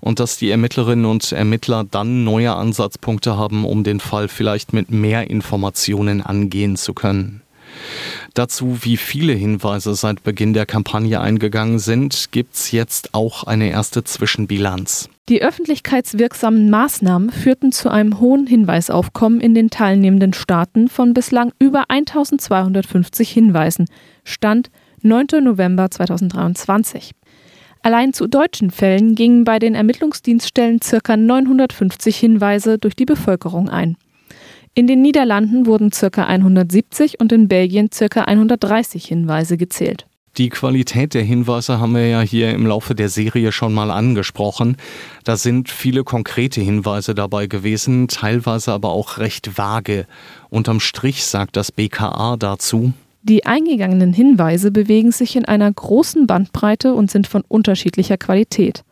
und 0.00 0.18
dass 0.18 0.36
die 0.36 0.50
Ermittlerinnen 0.50 1.04
und 1.04 1.30
Ermittler 1.30 1.84
dann 1.88 2.24
neue 2.24 2.54
Ansatzpunkte 2.54 3.36
haben, 3.36 3.64
um 3.64 3.84
den 3.84 4.00
Fall 4.00 4.26
vielleicht 4.28 4.72
mit 4.72 4.90
mehr 4.90 5.30
Informationen 5.30 6.22
angehen 6.22 6.76
zu 6.76 6.92
können. 6.92 7.43
Dazu, 8.34 8.78
wie 8.82 8.96
viele 8.96 9.32
Hinweise 9.32 9.94
seit 9.94 10.22
Beginn 10.22 10.54
der 10.54 10.66
Kampagne 10.66 11.20
eingegangen 11.20 11.78
sind, 11.78 12.32
gibt's 12.32 12.72
jetzt 12.72 13.14
auch 13.14 13.44
eine 13.44 13.70
erste 13.70 14.04
Zwischenbilanz. 14.04 15.08
Die 15.28 15.42
öffentlichkeitswirksamen 15.42 16.68
Maßnahmen 16.68 17.30
führten 17.30 17.72
zu 17.72 17.88
einem 17.88 18.20
hohen 18.20 18.46
Hinweisaufkommen 18.46 19.40
in 19.40 19.54
den 19.54 19.70
teilnehmenden 19.70 20.34
Staaten 20.34 20.88
von 20.88 21.14
bislang 21.14 21.52
über 21.58 21.84
1250 21.88 23.30
Hinweisen. 23.30 23.86
Stand 24.24 24.70
9. 25.02 25.26
November 25.42 25.90
2023. 25.90 27.12
Allein 27.82 28.14
zu 28.14 28.26
deutschen 28.26 28.70
Fällen 28.70 29.14
gingen 29.14 29.44
bei 29.44 29.58
den 29.58 29.74
Ermittlungsdienststellen 29.74 30.80
ca. 30.80 31.16
950 31.16 32.16
Hinweise 32.16 32.78
durch 32.78 32.96
die 32.96 33.04
Bevölkerung 33.04 33.68
ein. 33.68 33.96
In 34.76 34.88
den 34.88 35.02
Niederlanden 35.02 35.66
wurden 35.66 35.90
ca. 35.90 36.24
170 36.24 37.20
und 37.20 37.30
in 37.30 37.46
Belgien 37.46 37.90
ca. 37.90 38.22
130 38.22 39.04
Hinweise 39.04 39.56
gezählt. 39.56 40.06
Die 40.36 40.48
Qualität 40.48 41.14
der 41.14 41.22
Hinweise 41.22 41.78
haben 41.78 41.94
wir 41.94 42.08
ja 42.08 42.20
hier 42.20 42.52
im 42.52 42.66
Laufe 42.66 42.96
der 42.96 43.08
Serie 43.08 43.52
schon 43.52 43.72
mal 43.72 43.92
angesprochen. 43.92 44.76
Da 45.22 45.36
sind 45.36 45.70
viele 45.70 46.02
konkrete 46.02 46.60
Hinweise 46.60 47.14
dabei 47.14 47.46
gewesen, 47.46 48.08
teilweise 48.08 48.72
aber 48.72 48.88
auch 48.88 49.18
recht 49.18 49.56
vage. 49.56 50.06
Unterm 50.50 50.80
Strich 50.80 51.24
sagt 51.24 51.54
das 51.54 51.70
BKA 51.70 52.36
dazu. 52.36 52.92
Die 53.22 53.46
eingegangenen 53.46 54.12
Hinweise 54.12 54.72
bewegen 54.72 55.12
sich 55.12 55.36
in 55.36 55.44
einer 55.44 55.72
großen 55.72 56.26
Bandbreite 56.26 56.94
und 56.94 57.12
sind 57.12 57.28
von 57.28 57.44
unterschiedlicher 57.46 58.16
Qualität. 58.16 58.82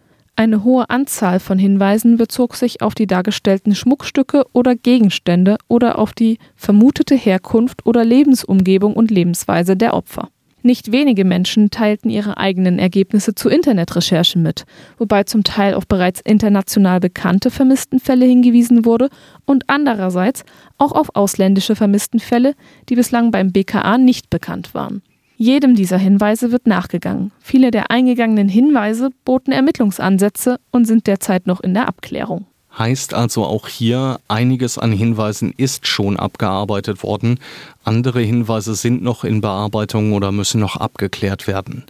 Eine 0.42 0.64
hohe 0.64 0.90
Anzahl 0.90 1.38
von 1.38 1.56
Hinweisen 1.56 2.16
bezog 2.16 2.56
sich 2.56 2.82
auf 2.82 2.96
die 2.96 3.06
dargestellten 3.06 3.76
Schmuckstücke 3.76 4.44
oder 4.52 4.74
Gegenstände 4.74 5.56
oder 5.68 6.00
auf 6.00 6.14
die 6.14 6.38
vermutete 6.56 7.14
Herkunft 7.14 7.86
oder 7.86 8.04
Lebensumgebung 8.04 8.94
und 8.94 9.12
Lebensweise 9.12 9.76
der 9.76 9.94
Opfer. 9.94 10.30
Nicht 10.62 10.90
wenige 10.90 11.24
Menschen 11.24 11.70
teilten 11.70 12.10
ihre 12.10 12.38
eigenen 12.38 12.80
Ergebnisse 12.80 13.36
zu 13.36 13.50
Internetrecherchen 13.50 14.42
mit, 14.42 14.64
wobei 14.98 15.22
zum 15.22 15.44
Teil 15.44 15.74
auf 15.74 15.86
bereits 15.86 16.20
international 16.20 16.98
bekannte 16.98 17.52
Vermisstenfälle 17.52 18.26
hingewiesen 18.26 18.84
wurde 18.84 19.10
und 19.46 19.62
andererseits 19.68 20.44
auch 20.76 20.90
auf 20.90 21.14
ausländische 21.14 21.76
Vermisstenfälle, 21.76 22.56
die 22.88 22.96
bislang 22.96 23.30
beim 23.30 23.52
BKA 23.52 23.96
nicht 23.96 24.28
bekannt 24.28 24.74
waren. 24.74 25.02
Jedem 25.42 25.74
dieser 25.74 25.98
Hinweise 25.98 26.52
wird 26.52 26.68
nachgegangen. 26.68 27.32
Viele 27.40 27.72
der 27.72 27.90
eingegangenen 27.90 28.48
Hinweise 28.48 29.10
boten 29.24 29.50
Ermittlungsansätze 29.50 30.60
und 30.70 30.84
sind 30.84 31.08
derzeit 31.08 31.48
noch 31.48 31.58
in 31.58 31.74
der 31.74 31.88
Abklärung. 31.88 32.46
Heißt 32.78 33.12
also 33.12 33.44
auch 33.44 33.66
hier, 33.66 34.20
einiges 34.28 34.78
an 34.78 34.92
Hinweisen 34.92 35.52
ist 35.56 35.88
schon 35.88 36.16
abgearbeitet 36.16 37.02
worden, 37.02 37.40
andere 37.82 38.20
Hinweise 38.20 38.76
sind 38.76 39.02
noch 39.02 39.24
in 39.24 39.40
Bearbeitung 39.40 40.12
oder 40.12 40.30
müssen 40.30 40.60
noch 40.60 40.76
abgeklärt 40.76 41.48
werden. 41.48 41.82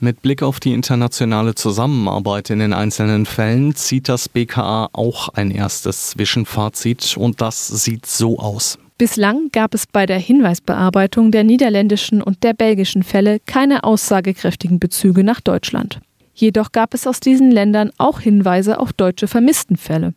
Mit 0.00 0.20
Blick 0.20 0.42
auf 0.42 0.58
die 0.58 0.72
internationale 0.72 1.54
Zusammenarbeit 1.54 2.50
in 2.50 2.58
den 2.58 2.72
einzelnen 2.72 3.26
Fällen 3.26 3.76
zieht 3.76 4.08
das 4.08 4.28
BKA 4.28 4.88
auch 4.92 5.28
ein 5.28 5.52
erstes 5.52 6.10
Zwischenfazit 6.10 7.16
und 7.16 7.40
das 7.40 7.68
sieht 7.68 8.06
so 8.06 8.40
aus. 8.40 8.76
Bislang 8.98 9.48
gab 9.52 9.74
es 9.74 9.86
bei 9.86 10.06
der 10.06 10.18
Hinweisbearbeitung 10.18 11.32
der 11.32 11.44
niederländischen 11.44 12.22
und 12.22 12.42
der 12.44 12.52
belgischen 12.52 13.02
Fälle 13.02 13.40
keine 13.40 13.84
aussagekräftigen 13.84 14.78
Bezüge 14.78 15.24
nach 15.24 15.40
Deutschland. 15.40 16.00
Jedoch 16.34 16.72
gab 16.72 16.94
es 16.94 17.06
aus 17.06 17.20
diesen 17.20 17.50
Ländern 17.50 17.90
auch 17.98 18.20
Hinweise 18.20 18.78
auf 18.78 18.92
deutsche 18.92 19.28
Vermisstenfälle. 19.28 20.14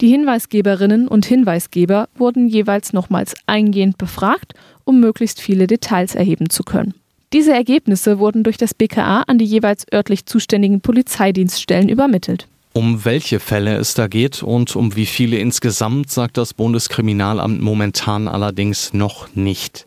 Die 0.00 0.08
Hinweisgeberinnen 0.08 1.06
und 1.06 1.26
Hinweisgeber 1.26 2.08
wurden 2.16 2.48
jeweils 2.48 2.92
nochmals 2.92 3.34
eingehend 3.46 3.98
befragt, 3.98 4.54
um 4.84 5.00
möglichst 5.00 5.40
viele 5.40 5.66
Details 5.66 6.14
erheben 6.14 6.50
zu 6.50 6.64
können. 6.64 6.94
Diese 7.32 7.52
Ergebnisse 7.52 8.18
wurden 8.18 8.42
durch 8.42 8.56
das 8.56 8.74
BKA 8.74 9.22
an 9.22 9.38
die 9.38 9.44
jeweils 9.44 9.86
örtlich 9.92 10.26
zuständigen 10.26 10.80
Polizeidienststellen 10.80 11.88
übermittelt. 11.88 12.48
Um 12.76 13.04
welche 13.04 13.38
Fälle 13.38 13.76
es 13.76 13.94
da 13.94 14.08
geht 14.08 14.42
und 14.42 14.74
um 14.74 14.96
wie 14.96 15.06
viele 15.06 15.38
insgesamt, 15.38 16.10
sagt 16.10 16.36
das 16.36 16.54
Bundeskriminalamt 16.54 17.60
momentan 17.60 18.26
allerdings 18.26 18.92
noch 18.92 19.32
nicht. 19.36 19.86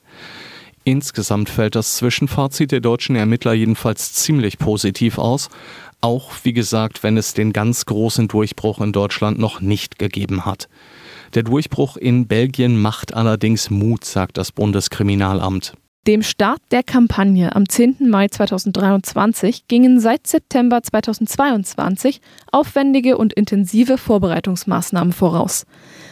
Insgesamt 0.86 1.50
fällt 1.50 1.76
das 1.76 1.98
Zwischenfazit 1.98 2.72
der 2.72 2.80
deutschen 2.80 3.18
Ermittler 3.18 3.52
jedenfalls 3.52 4.14
ziemlich 4.14 4.58
positiv 4.58 5.18
aus, 5.18 5.50
auch 6.00 6.32
wie 6.44 6.54
gesagt, 6.54 7.04
wenn 7.04 7.18
es 7.18 7.34
den 7.34 7.52
ganz 7.52 7.86
großen 7.86 8.30
Durchbruch 8.30 8.80
in 8.80 8.94
Deutschland 8.94 9.38
noch 9.38 9.60
nicht 9.60 10.00
gegeben 10.00 10.46
hat. 10.46 10.70
Der 11.34 11.44
Durchbruch 11.44 11.98
in 11.98 12.26
Belgien 12.28 12.80
macht 12.80 13.14
allerdings 13.14 13.70
Mut, 13.70 14.06
sagt 14.06 14.38
das 14.38 14.54
Bundeskriminalamt. 14.54 15.74
Dem 16.08 16.24
Start 16.24 16.62
der 16.72 16.84
Kampagne 16.84 17.54
am 17.54 17.68
10. 17.68 18.08
Mai 18.08 18.30
2023 18.30 19.68
gingen 19.68 20.00
seit 20.00 20.26
September 20.26 20.82
2022 20.82 22.22
aufwendige 22.50 23.18
und 23.18 23.34
intensive 23.34 23.98
Vorbereitungsmaßnahmen 23.98 25.12
voraus. 25.12 25.66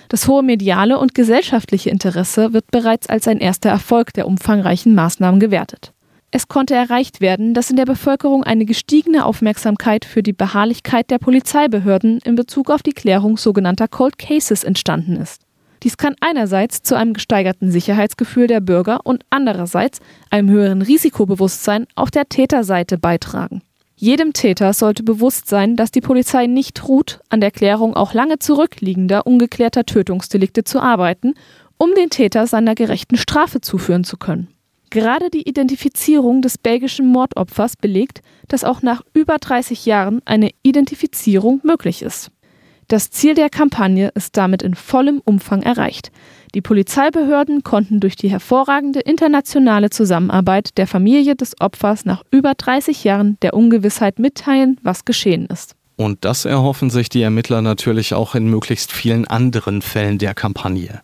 Das 0.10 0.28
hohe 0.28 0.44
mediale 0.44 1.00
und 1.00 1.16
gesellschaftliche 1.16 1.92
Interesse 1.92 2.52
wird 2.52 2.70
bereits 2.72 3.08
als 3.08 3.30
ein 3.30 3.38
erster 3.38 3.70
Erfolg 3.70 4.12
der 4.12 4.28
umfangreichen 4.28 4.94
Maßnahmen 4.96 5.40
gewertet. 5.40 5.94
Es 6.30 6.50
konnte 6.50 6.76
erreicht 6.76 7.22
werden, 7.22 7.54
dass 7.54 7.70
in 7.70 7.78
der 7.78 7.86
Bevölkerung 7.86 8.44
eine 8.44 8.66
gestiegene 8.66 9.26
Aufmerksamkeit 9.26 10.04
für 10.04 10.24
die 10.24 10.34
Beharrlichkeit 10.34 11.10
der 11.10 11.20
Polizeibehörden 11.20 12.20
in 12.26 12.36
Bezug 12.36 12.70
auf 12.70 12.84
die 12.84 12.92
Klärung 12.92 13.38
sogenannter 13.38 13.88
Cold 13.88 14.18
Cases 14.18 14.66
entstanden 14.66 15.16
ist. 15.16 15.45
Dies 15.86 15.98
kann 15.98 16.16
einerseits 16.20 16.82
zu 16.82 16.96
einem 16.96 17.14
gesteigerten 17.14 17.70
Sicherheitsgefühl 17.70 18.48
der 18.48 18.60
Bürger 18.60 19.02
und 19.04 19.24
andererseits 19.30 20.00
einem 20.32 20.50
höheren 20.50 20.82
Risikobewusstsein 20.82 21.86
auf 21.94 22.10
der 22.10 22.28
Täterseite 22.28 22.98
beitragen. 22.98 23.62
Jedem 23.96 24.34
Täter 24.34 24.74
sollte 24.74 25.04
bewusst 25.04 25.48
sein, 25.48 25.76
dass 25.76 25.92
die 25.92 26.02
Polizei 26.02 26.48
nicht 26.48 26.88
ruht, 26.88 27.20
an 27.30 27.40
der 27.40 27.52
Klärung 27.52 27.96
auch 27.96 28.16
lange 28.16 28.40
zurückliegender 28.40 29.28
ungeklärter 29.28 29.86
Tötungsdelikte 29.86 30.64
zu 30.64 30.80
arbeiten, 30.80 31.36
um 31.78 31.94
den 31.94 32.10
Täter 32.10 32.48
seiner 32.48 32.74
gerechten 32.74 33.16
Strafe 33.16 33.62
zuführen 33.62 34.04
zu 34.04 34.18
können. 34.18 34.48
Gerade 34.90 35.30
die 35.30 35.48
Identifizierung 35.48 36.42
des 36.42 36.58
belgischen 36.58 37.06
Mordopfers 37.06 37.78
belegt, 37.78 38.22
dass 38.48 38.64
auch 38.64 38.82
nach 38.82 39.04
über 39.14 39.38
30 39.38 39.86
Jahren 39.86 40.22
eine 40.26 40.50
Identifizierung 40.64 41.62
möglich 41.64 42.02
ist. 42.02 42.32
Das 42.88 43.10
Ziel 43.10 43.34
der 43.34 43.50
Kampagne 43.50 44.12
ist 44.14 44.38
damit 44.38 44.62
in 44.62 44.76
vollem 44.76 45.20
Umfang 45.26 45.64
erreicht. 45.64 46.12
Die 46.54 46.62
Polizeibehörden 46.62 47.64
konnten 47.64 48.00
durch 48.00 48.16
die 48.16 48.30
hervorragende 48.30 49.00
internationale 49.00 49.90
Zusammenarbeit 49.90 50.78
der 50.78 50.86
Familie 50.86 51.36
des 51.36 51.60
Opfers 51.60 52.06
nach 52.06 52.24
über 52.30 52.54
30 52.56 53.04
Jahren 53.04 53.38
der 53.42 53.56
Ungewissheit 53.56 54.20
mitteilen, 54.20 54.80
was 54.84 55.04
geschehen 55.04 55.48
ist. 55.48 55.76
Und 55.98 56.26
das 56.26 56.44
erhoffen 56.44 56.90
sich 56.90 57.08
die 57.08 57.22
Ermittler 57.22 57.62
natürlich 57.62 58.14
auch 58.14 58.36
in 58.36 58.50
möglichst 58.50 58.92
vielen 58.92 59.26
anderen 59.26 59.82
Fällen 59.82 60.18
der 60.18 60.34
Kampagne. 60.34 61.02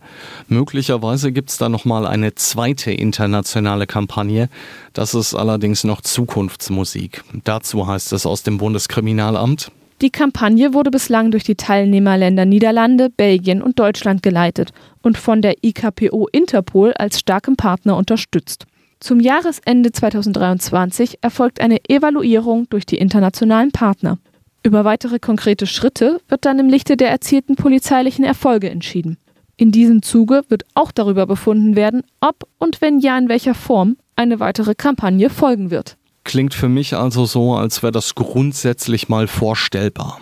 Möglicherweise 0.48 1.32
gibt 1.32 1.50
es 1.50 1.56
da 1.56 1.70
nochmal 1.70 2.06
eine 2.06 2.34
zweite 2.34 2.92
internationale 2.92 3.86
Kampagne. 3.86 4.50
Das 4.92 5.14
ist 5.14 5.34
allerdings 5.34 5.84
noch 5.84 6.02
Zukunftsmusik. 6.02 7.24
Dazu 7.44 7.86
heißt 7.86 8.12
es 8.12 8.26
aus 8.26 8.42
dem 8.42 8.58
Bundeskriminalamt. 8.58 9.72
Die 10.02 10.10
Kampagne 10.10 10.74
wurde 10.74 10.90
bislang 10.90 11.30
durch 11.30 11.44
die 11.44 11.54
Teilnehmerländer 11.54 12.44
Niederlande, 12.44 13.08
Belgien 13.08 13.62
und 13.62 13.78
Deutschland 13.78 14.20
geleitet 14.20 14.72
und 15.00 15.16
von 15.16 15.42
der 15.42 15.62
IKPO 15.62 16.26
Interpol 16.32 16.92
als 16.94 17.20
starkem 17.20 17.54
Partner 17.54 17.96
unterstützt. 17.96 18.66
Zum 18.98 19.20
Jahresende 19.20 19.92
2023 19.92 21.18
erfolgt 21.20 21.60
eine 21.60 21.78
Evaluierung 21.88 22.68
durch 22.68 22.84
die 22.84 22.98
internationalen 22.98 23.70
Partner. 23.70 24.18
Über 24.64 24.84
weitere 24.84 25.20
konkrete 25.20 25.68
Schritte 25.68 26.20
wird 26.26 26.46
dann 26.46 26.58
im 26.58 26.68
Lichte 26.68 26.96
der 26.96 27.10
erzielten 27.10 27.54
polizeilichen 27.54 28.24
Erfolge 28.24 28.70
entschieden. 28.70 29.18
In 29.56 29.70
diesem 29.70 30.02
Zuge 30.02 30.42
wird 30.48 30.64
auch 30.74 30.90
darüber 30.90 31.26
befunden 31.26 31.76
werden, 31.76 32.02
ob 32.20 32.48
und 32.58 32.80
wenn 32.80 32.98
ja 32.98 33.16
in 33.16 33.28
welcher 33.28 33.54
Form 33.54 33.96
eine 34.16 34.40
weitere 34.40 34.74
Kampagne 34.74 35.30
folgen 35.30 35.70
wird. 35.70 35.96
Klingt 36.24 36.54
für 36.54 36.68
mich 36.68 36.94
also 36.96 37.26
so, 37.26 37.54
als 37.54 37.82
wäre 37.82 37.92
das 37.92 38.14
grundsätzlich 38.14 39.08
mal 39.08 39.26
vorstellbar. 39.26 40.20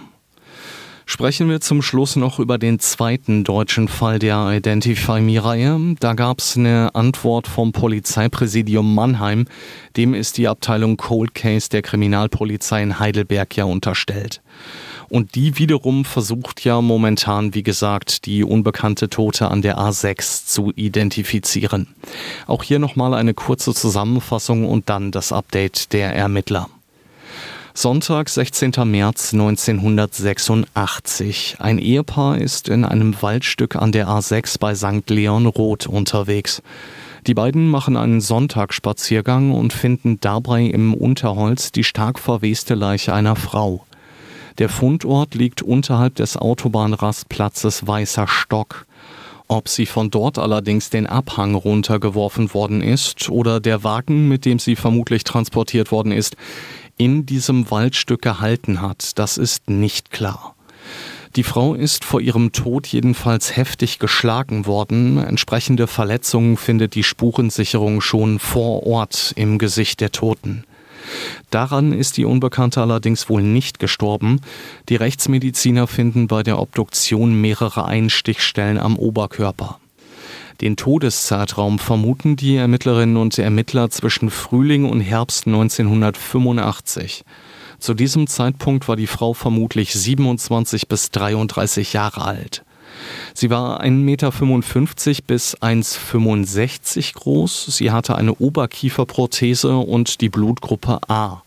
Sprechen 1.10 1.48
wir 1.48 1.60
zum 1.60 1.82
Schluss 1.82 2.14
noch 2.14 2.38
über 2.38 2.56
den 2.56 2.78
zweiten 2.78 3.42
deutschen 3.42 3.88
Fall 3.88 4.20
der 4.20 4.48
Identify 4.52 5.20
Me-Reihe. 5.20 5.96
Da 5.98 6.14
gab 6.14 6.38
es 6.38 6.56
eine 6.56 6.94
Antwort 6.94 7.48
vom 7.48 7.72
Polizeipräsidium 7.72 8.94
Mannheim. 8.94 9.46
Dem 9.96 10.14
ist 10.14 10.38
die 10.38 10.46
Abteilung 10.46 10.96
Cold 10.96 11.34
Case 11.34 11.68
der 11.68 11.82
Kriminalpolizei 11.82 12.80
in 12.84 13.00
Heidelberg 13.00 13.56
ja 13.56 13.64
unterstellt. 13.64 14.40
Und 15.10 15.34
die 15.34 15.58
wiederum 15.58 16.04
versucht 16.04 16.64
ja 16.64 16.80
momentan, 16.80 17.52
wie 17.52 17.64
gesagt, 17.64 18.26
die 18.26 18.44
unbekannte 18.44 19.08
Tote 19.08 19.50
an 19.50 19.60
der 19.60 19.76
A6 19.76 20.46
zu 20.46 20.72
identifizieren. 20.76 21.88
Auch 22.46 22.62
hier 22.62 22.78
nochmal 22.78 23.14
eine 23.14 23.34
kurze 23.34 23.74
Zusammenfassung 23.74 24.68
und 24.68 24.88
dann 24.88 25.10
das 25.10 25.32
Update 25.32 25.92
der 25.92 26.14
Ermittler. 26.14 26.68
Sonntag, 27.74 28.28
16. 28.28 28.72
März 28.84 29.32
1986. 29.32 31.56
Ein 31.58 31.78
Ehepaar 31.78 32.38
ist 32.38 32.68
in 32.68 32.84
einem 32.84 33.20
Waldstück 33.20 33.74
an 33.74 33.90
der 33.90 34.06
A6 34.06 34.60
bei 34.60 34.76
St. 34.76 35.10
Leon 35.10 35.46
Roth 35.46 35.88
unterwegs. 35.88 36.62
Die 37.26 37.34
beiden 37.34 37.68
machen 37.68 37.96
einen 37.96 38.20
Sonntagsspaziergang 38.20 39.52
und 39.52 39.72
finden 39.72 40.20
dabei 40.20 40.62
im 40.62 40.94
Unterholz 40.94 41.72
die 41.72 41.84
stark 41.84 42.18
verweste 42.18 42.74
Leiche 42.74 43.12
einer 43.12 43.34
Frau. 43.34 43.84
Der 44.60 44.68
Fundort 44.68 45.34
liegt 45.34 45.62
unterhalb 45.62 46.16
des 46.16 46.36
Autobahnrastplatzes 46.36 47.86
Weißer 47.86 48.28
Stock. 48.28 48.84
Ob 49.48 49.70
sie 49.70 49.86
von 49.86 50.10
dort 50.10 50.38
allerdings 50.38 50.90
den 50.90 51.06
Abhang 51.06 51.54
runtergeworfen 51.54 52.52
worden 52.52 52.82
ist 52.82 53.30
oder 53.30 53.58
der 53.58 53.84
Wagen, 53.84 54.28
mit 54.28 54.44
dem 54.44 54.58
sie 54.58 54.76
vermutlich 54.76 55.24
transportiert 55.24 55.90
worden 55.90 56.12
ist, 56.12 56.36
in 56.98 57.24
diesem 57.24 57.70
Waldstück 57.70 58.20
gehalten 58.20 58.82
hat, 58.82 59.18
das 59.18 59.38
ist 59.38 59.70
nicht 59.70 60.10
klar. 60.10 60.54
Die 61.36 61.42
Frau 61.42 61.72
ist 61.72 62.04
vor 62.04 62.20
ihrem 62.20 62.52
Tod 62.52 62.86
jedenfalls 62.86 63.56
heftig 63.56 63.98
geschlagen 63.98 64.66
worden. 64.66 65.16
Entsprechende 65.16 65.86
Verletzungen 65.86 66.58
findet 66.58 66.94
die 66.94 67.04
Spurensicherung 67.04 68.02
schon 68.02 68.38
vor 68.38 68.86
Ort 68.86 69.32
im 69.36 69.56
Gesicht 69.56 70.02
der 70.02 70.12
Toten. 70.12 70.64
Daran 71.50 71.92
ist 71.92 72.16
die 72.16 72.24
Unbekannte 72.24 72.80
allerdings 72.80 73.28
wohl 73.28 73.42
nicht 73.42 73.78
gestorben. 73.78 74.40
Die 74.88 74.96
Rechtsmediziner 74.96 75.86
finden 75.86 76.26
bei 76.26 76.42
der 76.42 76.58
Obduktion 76.58 77.40
mehrere 77.40 77.84
Einstichstellen 77.84 78.78
am 78.78 78.96
Oberkörper. 78.96 79.78
Den 80.60 80.76
Todeszeitraum 80.76 81.78
vermuten 81.78 82.36
die 82.36 82.56
Ermittlerinnen 82.56 83.16
und 83.16 83.38
Ermittler 83.38 83.88
zwischen 83.88 84.30
Frühling 84.30 84.84
und 84.84 85.00
Herbst 85.00 85.46
1985. 85.46 87.24
Zu 87.78 87.94
diesem 87.94 88.26
Zeitpunkt 88.26 88.86
war 88.86 88.96
die 88.96 89.06
Frau 89.06 89.32
vermutlich 89.32 89.94
27 89.94 90.86
bis 90.86 91.10
33 91.10 91.94
Jahre 91.94 92.22
alt. 92.22 92.62
Sie 93.34 93.50
war 93.50 93.82
1,55 93.82 93.90
Meter 93.92 94.30
bis 95.26 95.56
1,65 95.58 97.14
groß. 97.14 97.66
Sie 97.66 97.90
hatte 97.90 98.16
eine 98.16 98.34
Oberkieferprothese 98.34 99.76
und 99.76 100.20
die 100.20 100.28
Blutgruppe 100.28 101.00
A. 101.08 101.42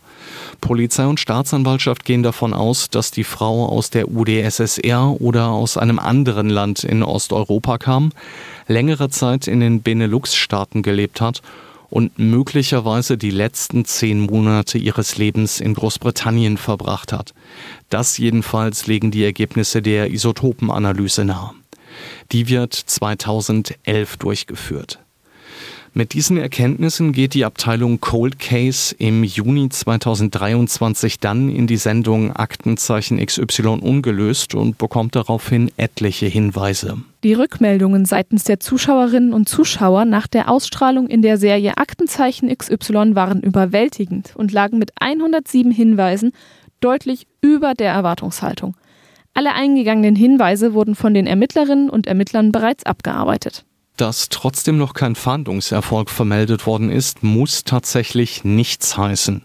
Polizei 0.60 1.06
und 1.06 1.20
Staatsanwaltschaft 1.20 2.04
gehen 2.04 2.22
davon 2.22 2.54
aus, 2.54 2.88
dass 2.88 3.10
die 3.10 3.24
Frau 3.24 3.66
aus 3.66 3.90
der 3.90 4.08
UdSSR 4.08 5.20
oder 5.20 5.48
aus 5.48 5.76
einem 5.76 5.98
anderen 5.98 6.48
Land 6.48 6.82
in 6.84 7.02
Osteuropa 7.02 7.78
kam 7.78 8.10
längere 8.66 9.10
Zeit 9.10 9.46
in 9.46 9.60
den 9.60 9.82
Benelux-Staaten 9.82 10.82
gelebt 10.82 11.20
hat 11.20 11.42
und 11.90 12.18
möglicherweise 12.18 13.16
die 13.16 13.30
letzten 13.30 13.84
zehn 13.84 14.20
Monate 14.20 14.78
ihres 14.78 15.16
Lebens 15.16 15.60
in 15.60 15.74
Großbritannien 15.74 16.56
verbracht 16.56 17.12
hat. 17.12 17.34
Das 17.90 18.18
jedenfalls 18.18 18.86
legen 18.86 19.10
die 19.10 19.24
Ergebnisse 19.24 19.82
der 19.82 20.10
Isotopenanalyse 20.10 21.24
nahe. 21.24 21.50
Die 22.32 22.48
wird 22.48 22.74
2011 22.74 24.16
durchgeführt. 24.16 24.98
Mit 25.96 26.12
diesen 26.12 26.38
Erkenntnissen 26.38 27.12
geht 27.12 27.34
die 27.34 27.44
Abteilung 27.44 28.00
Cold 28.00 28.40
Case 28.40 28.92
im 28.98 29.22
Juni 29.22 29.68
2023 29.68 31.20
dann 31.20 31.48
in 31.48 31.68
die 31.68 31.76
Sendung 31.76 32.34
Aktenzeichen 32.34 33.24
XY 33.24 33.78
ungelöst 33.80 34.56
und 34.56 34.76
bekommt 34.76 35.14
daraufhin 35.14 35.70
etliche 35.76 36.26
Hinweise. 36.26 36.96
Die 37.22 37.34
Rückmeldungen 37.34 38.06
seitens 38.06 38.42
der 38.42 38.58
Zuschauerinnen 38.58 39.32
und 39.32 39.48
Zuschauer 39.48 40.04
nach 40.04 40.26
der 40.26 40.50
Ausstrahlung 40.50 41.06
in 41.06 41.22
der 41.22 41.38
Serie 41.38 41.76
Aktenzeichen 41.76 42.48
XY 42.48 43.14
waren 43.14 43.40
überwältigend 43.40 44.34
und 44.34 44.50
lagen 44.50 44.78
mit 44.78 44.90
107 44.98 45.70
Hinweisen 45.70 46.32
deutlich 46.80 47.28
über 47.40 47.74
der 47.74 47.92
Erwartungshaltung. 47.92 48.74
Alle 49.34 49.52
eingegangenen 49.52 50.14
Hinweise 50.14 50.74
wurden 50.74 50.94
von 50.94 51.12
den 51.12 51.26
Ermittlerinnen 51.26 51.90
und 51.90 52.06
Ermittlern 52.06 52.52
bereits 52.52 52.86
abgearbeitet. 52.86 53.64
Dass 53.96 54.28
trotzdem 54.28 54.78
noch 54.78 54.94
kein 54.94 55.16
Fahndungserfolg 55.16 56.08
vermeldet 56.08 56.66
worden 56.66 56.90
ist, 56.90 57.22
muss 57.24 57.64
tatsächlich 57.64 58.44
nichts 58.44 58.96
heißen. 58.96 59.42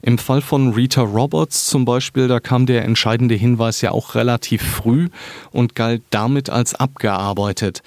Im 0.00 0.16
Fall 0.16 0.40
von 0.40 0.72
Rita 0.72 1.02
Roberts 1.02 1.66
zum 1.66 1.84
Beispiel, 1.84 2.28
da 2.28 2.40
kam 2.40 2.64
der 2.64 2.84
entscheidende 2.84 3.34
Hinweis 3.34 3.82
ja 3.82 3.90
auch 3.90 4.14
relativ 4.14 4.62
früh 4.62 5.08
und 5.50 5.74
galt 5.74 6.02
damit 6.10 6.48
als 6.48 6.74
abgearbeitet. 6.74 7.82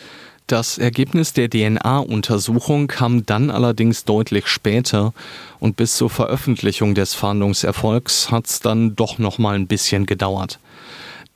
Das 0.46 0.78
Ergebnis 0.78 1.34
der 1.34 1.50
DNA-Untersuchung 1.50 2.88
kam 2.88 3.26
dann 3.26 3.50
allerdings 3.50 4.04
deutlich 4.04 4.48
später 4.48 5.14
und 5.60 5.78
bis 5.78 5.96
zur 5.96 6.10
Veröffentlichung 6.10 6.94
des 6.94 7.14
Fahndungserfolgs 7.14 8.32
hat 8.32 8.48
es 8.48 8.60
dann 8.60 8.96
doch 8.96 9.18
noch 9.18 9.38
mal 9.38 9.56
ein 9.56 9.68
bisschen 9.68 10.06
gedauert. 10.06 10.60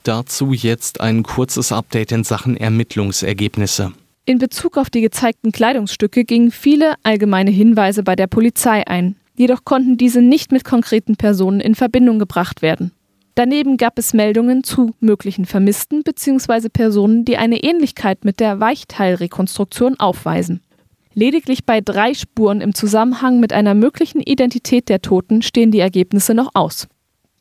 Dazu 0.06 0.52
jetzt 0.52 1.00
ein 1.00 1.24
kurzes 1.24 1.72
Update 1.72 2.12
in 2.12 2.22
Sachen 2.22 2.56
Ermittlungsergebnisse. 2.56 3.92
In 4.24 4.38
Bezug 4.38 4.78
auf 4.78 4.88
die 4.88 5.00
gezeigten 5.00 5.50
Kleidungsstücke 5.50 6.24
gingen 6.24 6.52
viele 6.52 6.94
allgemeine 7.02 7.50
Hinweise 7.50 8.04
bei 8.04 8.14
der 8.14 8.28
Polizei 8.28 8.86
ein, 8.86 9.16
jedoch 9.36 9.64
konnten 9.64 9.96
diese 9.96 10.22
nicht 10.22 10.52
mit 10.52 10.62
konkreten 10.62 11.16
Personen 11.16 11.58
in 11.58 11.74
Verbindung 11.74 12.20
gebracht 12.20 12.62
werden. 12.62 12.92
Daneben 13.34 13.78
gab 13.78 13.98
es 13.98 14.14
Meldungen 14.14 14.62
zu 14.62 14.94
möglichen 15.00 15.44
Vermissten 15.44 16.04
bzw. 16.04 16.68
Personen, 16.68 17.24
die 17.24 17.36
eine 17.36 17.64
Ähnlichkeit 17.64 18.24
mit 18.24 18.38
der 18.38 18.60
Weichteilrekonstruktion 18.60 19.98
aufweisen. 19.98 20.60
Lediglich 21.14 21.64
bei 21.64 21.80
drei 21.80 22.14
Spuren 22.14 22.60
im 22.60 22.74
Zusammenhang 22.76 23.40
mit 23.40 23.52
einer 23.52 23.74
möglichen 23.74 24.20
Identität 24.20 24.88
der 24.88 25.02
Toten 25.02 25.42
stehen 25.42 25.72
die 25.72 25.80
Ergebnisse 25.80 26.32
noch 26.32 26.50
aus. 26.54 26.86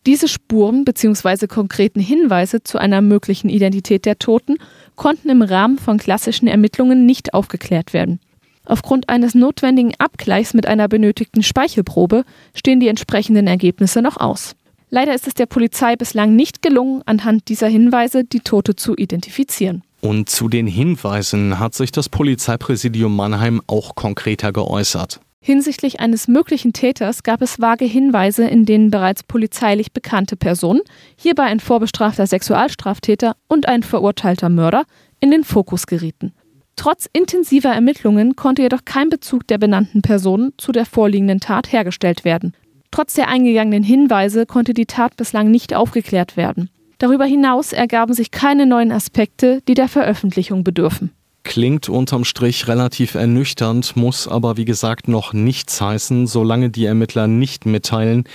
Diese 0.05 0.27
Spuren 0.27 0.85
bzw. 0.85 1.47
konkreten 1.47 1.99
Hinweise 1.99 2.61
zu 2.61 2.77
einer 2.77 3.01
möglichen 3.01 3.49
Identität 3.49 4.05
der 4.05 4.19
Toten 4.19 4.57
konnten 4.95 5.29
im 5.29 5.41
Rahmen 5.41 5.79
von 5.79 5.97
klassischen 5.97 6.47
Ermittlungen 6.47 7.07
nicht 7.07 7.33
aufgeklärt 7.33 7.91
werden. 7.91 8.19
Aufgrund 8.65 9.09
eines 9.09 9.33
notwendigen 9.33 9.93
Abgleichs 9.97 10.53
mit 10.53 10.67
einer 10.67 10.87
benötigten 10.87 11.41
Speichelprobe 11.41 12.23
stehen 12.53 12.79
die 12.79 12.87
entsprechenden 12.87 13.47
Ergebnisse 13.47 14.03
noch 14.03 14.17
aus. 14.17 14.55
Leider 14.91 15.15
ist 15.15 15.27
es 15.27 15.33
der 15.33 15.47
Polizei 15.47 15.95
bislang 15.95 16.35
nicht 16.35 16.61
gelungen, 16.61 17.01
anhand 17.07 17.49
dieser 17.49 17.67
Hinweise 17.67 18.23
die 18.23 18.39
Tote 18.41 18.75
zu 18.75 18.95
identifizieren. 18.95 19.83
Und 20.01 20.29
zu 20.29 20.49
den 20.49 20.67
Hinweisen 20.67 21.57
hat 21.59 21.73
sich 21.73 21.91
das 21.91 22.09
Polizeipräsidium 22.09 23.15
Mannheim 23.15 23.59
auch 23.65 23.95
konkreter 23.95 24.53
geäußert. 24.53 25.19
Hinsichtlich 25.47 25.99
eines 25.99 26.27
möglichen 26.27 26.73
Täters 26.73 27.21
gab 27.21 27.39
es 27.43 27.61
vage 27.61 27.85
Hinweise, 27.85 28.47
in 28.47 28.65
denen 28.65 28.89
bereits 28.89 29.21
polizeilich 29.21 29.91
bekannte 29.91 30.35
Personen, 30.35 30.81
hierbei 31.17 31.43
ein 31.43 31.59
vorbestrafter 31.59 32.25
Sexualstraftäter 32.25 33.35
und 33.47 33.67
ein 33.67 33.83
verurteilter 33.83 34.49
Mörder, 34.49 34.85
in 35.19 35.29
den 35.29 35.43
Fokus 35.43 35.85
gerieten. 35.85 36.33
Trotz 36.75 37.07
intensiver 37.13 37.69
Ermittlungen 37.69 38.35
konnte 38.35 38.63
jedoch 38.63 38.85
kein 38.85 39.09
Bezug 39.09 39.45
der 39.45 39.59
benannten 39.59 40.01
Personen 40.01 40.53
zu 40.57 40.71
der 40.71 40.87
vorliegenden 40.87 41.39
Tat 41.39 41.71
hergestellt 41.71 42.25
werden. 42.25 42.55
Trotz 42.89 43.13
der 43.13 43.27
eingegangenen 43.27 43.83
Hinweise 43.83 44.47
konnte 44.47 44.73
die 44.73 44.87
Tat 44.87 45.15
bislang 45.15 45.51
nicht 45.51 45.75
aufgeklärt 45.75 46.37
werden. 46.37 46.71
Darüber 46.97 47.25
hinaus 47.25 47.71
ergaben 47.71 48.15
sich 48.15 48.31
keine 48.31 48.65
neuen 48.65 48.91
Aspekte, 48.91 49.61
die 49.67 49.75
der 49.75 49.89
Veröffentlichung 49.89 50.63
bedürfen. 50.63 51.11
Klingt 51.45 51.89
unterm 51.89 52.25
Strich 52.25 52.67
relativ 52.67 53.13
ernüchternd, 53.13 53.95
muss 53.95 54.27
aber 54.27 54.57
wie 54.57 54.65
gesagt 54.65 55.07
noch 55.07 55.31
nichts 55.31 55.79
heißen, 55.79 56.25
solange 56.25 56.71
die 56.71 56.85
Ermittler 56.85 57.27
nicht 57.27 57.67
mitteilen, 57.67 58.25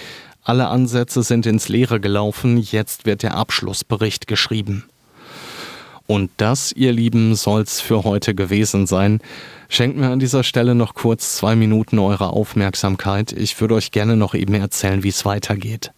alle 0.45 0.69
Ansätze 0.69 1.23
sind 1.25 1.45
ins 1.45 1.69
Leere 1.69 2.01
gelaufen, 2.01 2.57
jetzt 2.57 3.07
wird 3.07 3.25
der 3.25 3.35
Abschlussbericht 3.35 4.29
geschrieben. 4.29 4.85
Und 6.07 6.31
das, 6.39 6.73
ihr 6.73 6.93
Lieben, 6.93 7.35
soll's 7.35 7.81
für 7.81 8.05
heute 8.05 8.35
gewesen 8.35 8.87
sein. 8.87 9.21
Schenkt 9.69 9.99
mir 9.99 10.11
an 10.11 10.21
dieser 10.21 10.45
Stelle 10.45 10.77
noch 10.77 10.95
kurz 10.95 11.37
zwei 11.37 11.57
Minuten 11.57 11.99
eure 11.99 12.31
Aufmerksamkeit. 12.31 13.33
Ich 13.33 13.61
würde 13.61 13.75
euch 13.75 13.91
gerne 13.91 14.17
noch 14.17 14.35
eben 14.35 14.55
erzählen, 14.55 15.03
wie 15.03 15.09
es 15.09 15.25
weitergeht. 15.25 15.93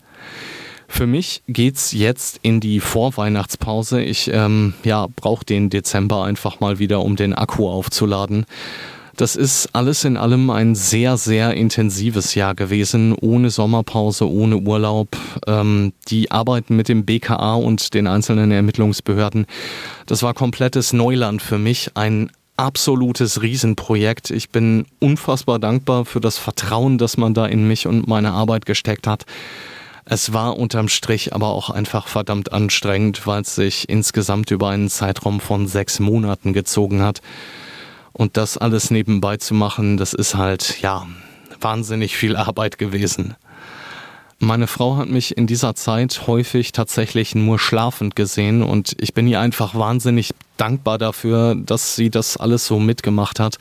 Für 0.93 1.07
mich 1.07 1.43
geht's 1.49 1.93
jetzt 1.93 2.39
in 2.43 2.61
die 2.61 2.79
Vorweihnachtspause. 2.79 4.03
Ich 4.03 4.31
ähm, 4.31 4.75
ja, 4.85 5.07
brauche 5.17 5.43
den 5.43 5.71
Dezember 5.71 6.25
einfach 6.25 6.61
mal 6.61 6.79
wieder, 6.79 7.01
um 7.01 7.17
den 7.17 7.33
Akku 7.33 7.67
aufzuladen. 7.67 8.45
Das 9.17 9.35
ist 9.35 9.71
alles 9.73 10.05
in 10.05 10.19
allem 10.19 10.51
ein 10.51 10.75
sehr, 10.75 11.17
sehr 11.17 11.55
intensives 11.55 12.35
Jahr 12.35 12.55
gewesen, 12.55 13.15
ohne 13.19 13.49
Sommerpause, 13.49 14.31
ohne 14.31 14.59
Urlaub. 14.59 15.17
Ähm, 15.47 15.95
die 16.09 16.31
Arbeiten 16.31 16.77
mit 16.77 16.91
dem 16.91 17.07
BKA 17.07 17.55
und 17.55 17.95
den 17.95 18.07
einzelnen 18.07 18.51
Ermittlungsbehörden, 18.51 19.47
das 20.05 20.23
war 20.23 20.35
komplettes 20.35 20.93
Neuland 20.93 21.41
für 21.41 21.59
mich, 21.59 21.93
ein 21.95 22.31
absolutes 22.59 23.41
Riesenprojekt. 23.41 24.31
Ich 24.31 24.51
bin 24.51 24.85
unfassbar 24.99 25.59
dankbar 25.59 26.05
für 26.05 26.21
das 26.21 26.37
Vertrauen, 26.37 26.99
das 26.99 27.17
man 27.17 27.33
da 27.33 27.47
in 27.47 27.67
mich 27.67 27.87
und 27.87 28.07
meine 28.07 28.33
Arbeit 28.33 28.67
gesteckt 28.67 29.07
hat. 29.07 29.25
Es 30.05 30.33
war 30.33 30.59
unterm 30.59 30.89
Strich 30.89 31.33
aber 31.33 31.49
auch 31.49 31.71
einfach 31.71 32.09
verdammt 32.09 32.53
anstrengend, 32.53 33.27
weil 33.27 33.43
es 33.43 33.55
sich 33.55 33.89
insgesamt 33.89 34.51
über 34.51 34.69
einen 34.69 34.89
Zeitraum 34.89 35.41
von 35.41 35.69
sechs 35.69 36.01
Monaten 36.01 36.53
gezogen 36.53 37.03
hat. 37.03 37.23
Und 38.13 38.37
das 38.37 38.59
alles 38.59 38.91
nebenbei 38.91 39.37
zu 39.37 39.55
machen, 39.55 39.97
das 39.97 40.13
ist 40.13 40.35
halt, 40.35 40.81
ja, 40.83 41.07
wahnsinnig 41.61 42.17
viel 42.17 42.37
Arbeit 42.37 42.79
gewesen. 42.79 43.37
Meine 44.39 44.67
Frau 44.67 44.97
hat 44.97 45.09
mich 45.09 45.37
in 45.37 45.47
dieser 45.47 45.77
Zeit 45.77 46.27
häufig 46.27 46.73
tatsächlich 46.73 47.37
nur 47.37 47.61
schlafend 47.61 48.17
gesehen 48.17 48.65
und 48.65 48.97
ich 48.99 49.15
bin 49.15 49.29
ihr 49.29 49.39
einfach 49.39 49.77
wahnsinnig 49.77 50.35
dankbar 50.57 50.99
dafür, 50.99 51.55
dass 51.55 51.95
sie 51.95 52.11
das 52.11 52.37
alles 52.37 52.67
so 52.67 52.81
mitgemacht 52.81 53.39
hat 53.39 53.59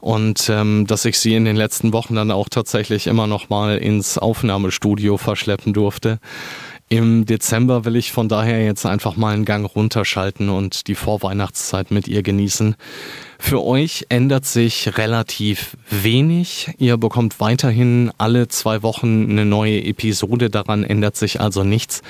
und 0.00 0.48
ähm, 0.48 0.86
dass 0.86 1.04
ich 1.04 1.18
sie 1.18 1.34
in 1.34 1.44
den 1.44 1.56
letzten 1.56 1.92
Wochen 1.92 2.14
dann 2.14 2.30
auch 2.30 2.48
tatsächlich 2.48 3.06
immer 3.06 3.26
noch 3.26 3.48
mal 3.48 3.78
ins 3.78 4.18
Aufnahmestudio 4.18 5.16
verschleppen 5.16 5.72
durfte. 5.72 6.18
Im 6.88 7.26
Dezember 7.26 7.84
will 7.84 7.96
ich 7.96 8.12
von 8.12 8.28
daher 8.28 8.64
jetzt 8.64 8.86
einfach 8.86 9.16
mal 9.16 9.34
einen 9.34 9.44
Gang 9.44 9.66
runterschalten 9.66 10.48
und 10.50 10.86
die 10.86 10.94
Vorweihnachtszeit 10.94 11.90
mit 11.90 12.06
ihr 12.06 12.22
genießen. 12.22 12.76
Für 13.40 13.64
euch 13.64 14.06
ändert 14.08 14.46
sich 14.46 14.96
relativ 14.96 15.76
wenig. 15.90 16.70
Ihr 16.78 16.96
bekommt 16.96 17.40
weiterhin 17.40 18.12
alle 18.18 18.46
zwei 18.46 18.84
Wochen 18.84 19.28
eine 19.28 19.44
neue 19.44 19.82
Episode. 19.82 20.48
Daran 20.48 20.84
ändert 20.84 21.16
sich 21.16 21.40
also 21.40 21.64
nichts. 21.64 22.02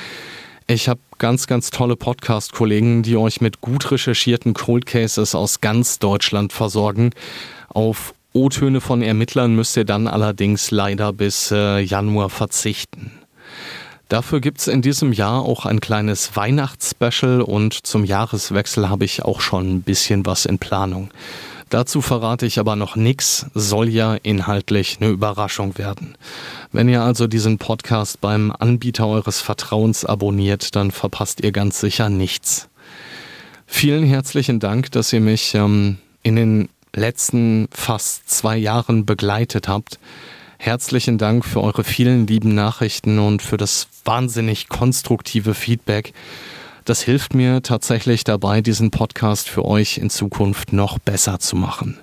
Ich 0.66 0.90
habe 0.90 1.00
ganz, 1.18 1.46
ganz 1.46 1.70
tolle 1.70 1.96
Podcast-Kollegen, 1.96 3.02
die 3.02 3.16
euch 3.16 3.40
mit 3.40 3.62
gut 3.62 3.90
recherchierten 3.90 4.52
Cold 4.52 4.84
Cases 4.84 5.34
aus 5.34 5.62
ganz 5.62 6.00
Deutschland 6.00 6.52
versorgen. 6.52 7.12
Auf 7.76 8.14
O-Töne 8.32 8.80
von 8.80 9.02
Ermittlern 9.02 9.54
müsst 9.54 9.76
ihr 9.76 9.84
dann 9.84 10.06
allerdings 10.06 10.70
leider 10.70 11.12
bis 11.12 11.50
äh, 11.50 11.80
Januar 11.80 12.30
verzichten. 12.30 13.12
Dafür 14.08 14.40
gibt's 14.40 14.66
in 14.66 14.80
diesem 14.80 15.12
Jahr 15.12 15.42
auch 15.42 15.66
ein 15.66 15.80
kleines 15.80 16.34
Weihnachtsspecial 16.36 17.42
und 17.42 17.86
zum 17.86 18.06
Jahreswechsel 18.06 18.88
habe 18.88 19.04
ich 19.04 19.26
auch 19.26 19.42
schon 19.42 19.74
ein 19.74 19.82
bisschen 19.82 20.24
was 20.24 20.46
in 20.46 20.58
Planung. 20.58 21.10
Dazu 21.68 22.00
verrate 22.00 22.46
ich 22.46 22.58
aber 22.58 22.76
noch 22.76 22.96
nichts, 22.96 23.44
soll 23.52 23.90
ja 23.90 24.14
inhaltlich 24.14 24.96
eine 24.98 25.10
Überraschung 25.10 25.76
werden. 25.76 26.16
Wenn 26.72 26.88
ihr 26.88 27.02
also 27.02 27.26
diesen 27.26 27.58
Podcast 27.58 28.22
beim 28.22 28.52
Anbieter 28.58 29.06
eures 29.06 29.42
Vertrauens 29.42 30.06
abonniert, 30.06 30.76
dann 30.76 30.92
verpasst 30.92 31.42
ihr 31.44 31.52
ganz 31.52 31.78
sicher 31.78 32.08
nichts. 32.08 32.70
Vielen 33.66 34.06
herzlichen 34.06 34.60
Dank, 34.60 34.92
dass 34.92 35.12
ihr 35.12 35.20
mich 35.20 35.54
ähm, 35.54 35.98
in 36.22 36.36
den 36.36 36.68
letzten 36.96 37.68
fast 37.70 38.28
zwei 38.28 38.56
Jahren 38.56 39.06
begleitet 39.06 39.68
habt. 39.68 39.98
Herzlichen 40.58 41.18
Dank 41.18 41.44
für 41.44 41.62
eure 41.62 41.84
vielen 41.84 42.26
lieben 42.26 42.54
Nachrichten 42.54 43.18
und 43.18 43.42
für 43.42 43.58
das 43.58 43.88
wahnsinnig 44.04 44.68
konstruktive 44.68 45.54
Feedback. 45.54 46.14
Das 46.86 47.02
hilft 47.02 47.34
mir 47.34 47.62
tatsächlich 47.62 48.24
dabei, 48.24 48.62
diesen 48.62 48.90
Podcast 48.90 49.48
für 49.48 49.64
euch 49.64 49.98
in 49.98 50.08
Zukunft 50.08 50.72
noch 50.72 50.98
besser 50.98 51.38
zu 51.38 51.56
machen. 51.56 51.98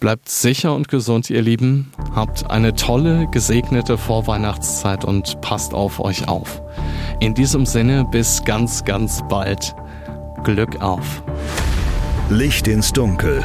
Bleibt 0.00 0.28
sicher 0.28 0.74
und 0.74 0.88
gesund, 0.88 1.30
ihr 1.30 1.42
Lieben. 1.42 1.92
Habt 2.12 2.50
eine 2.50 2.74
tolle, 2.74 3.28
gesegnete 3.30 3.96
Vorweihnachtszeit 3.96 5.04
und 5.04 5.40
passt 5.40 5.74
auf 5.74 6.00
euch 6.00 6.26
auf. 6.26 6.60
In 7.20 7.34
diesem 7.34 7.66
Sinne 7.66 8.04
bis 8.10 8.42
ganz, 8.44 8.84
ganz 8.84 9.22
bald. 9.28 9.76
Glück 10.42 10.82
auf. 10.82 11.22
Licht 12.28 12.66
ins 12.66 12.92
Dunkel. 12.92 13.44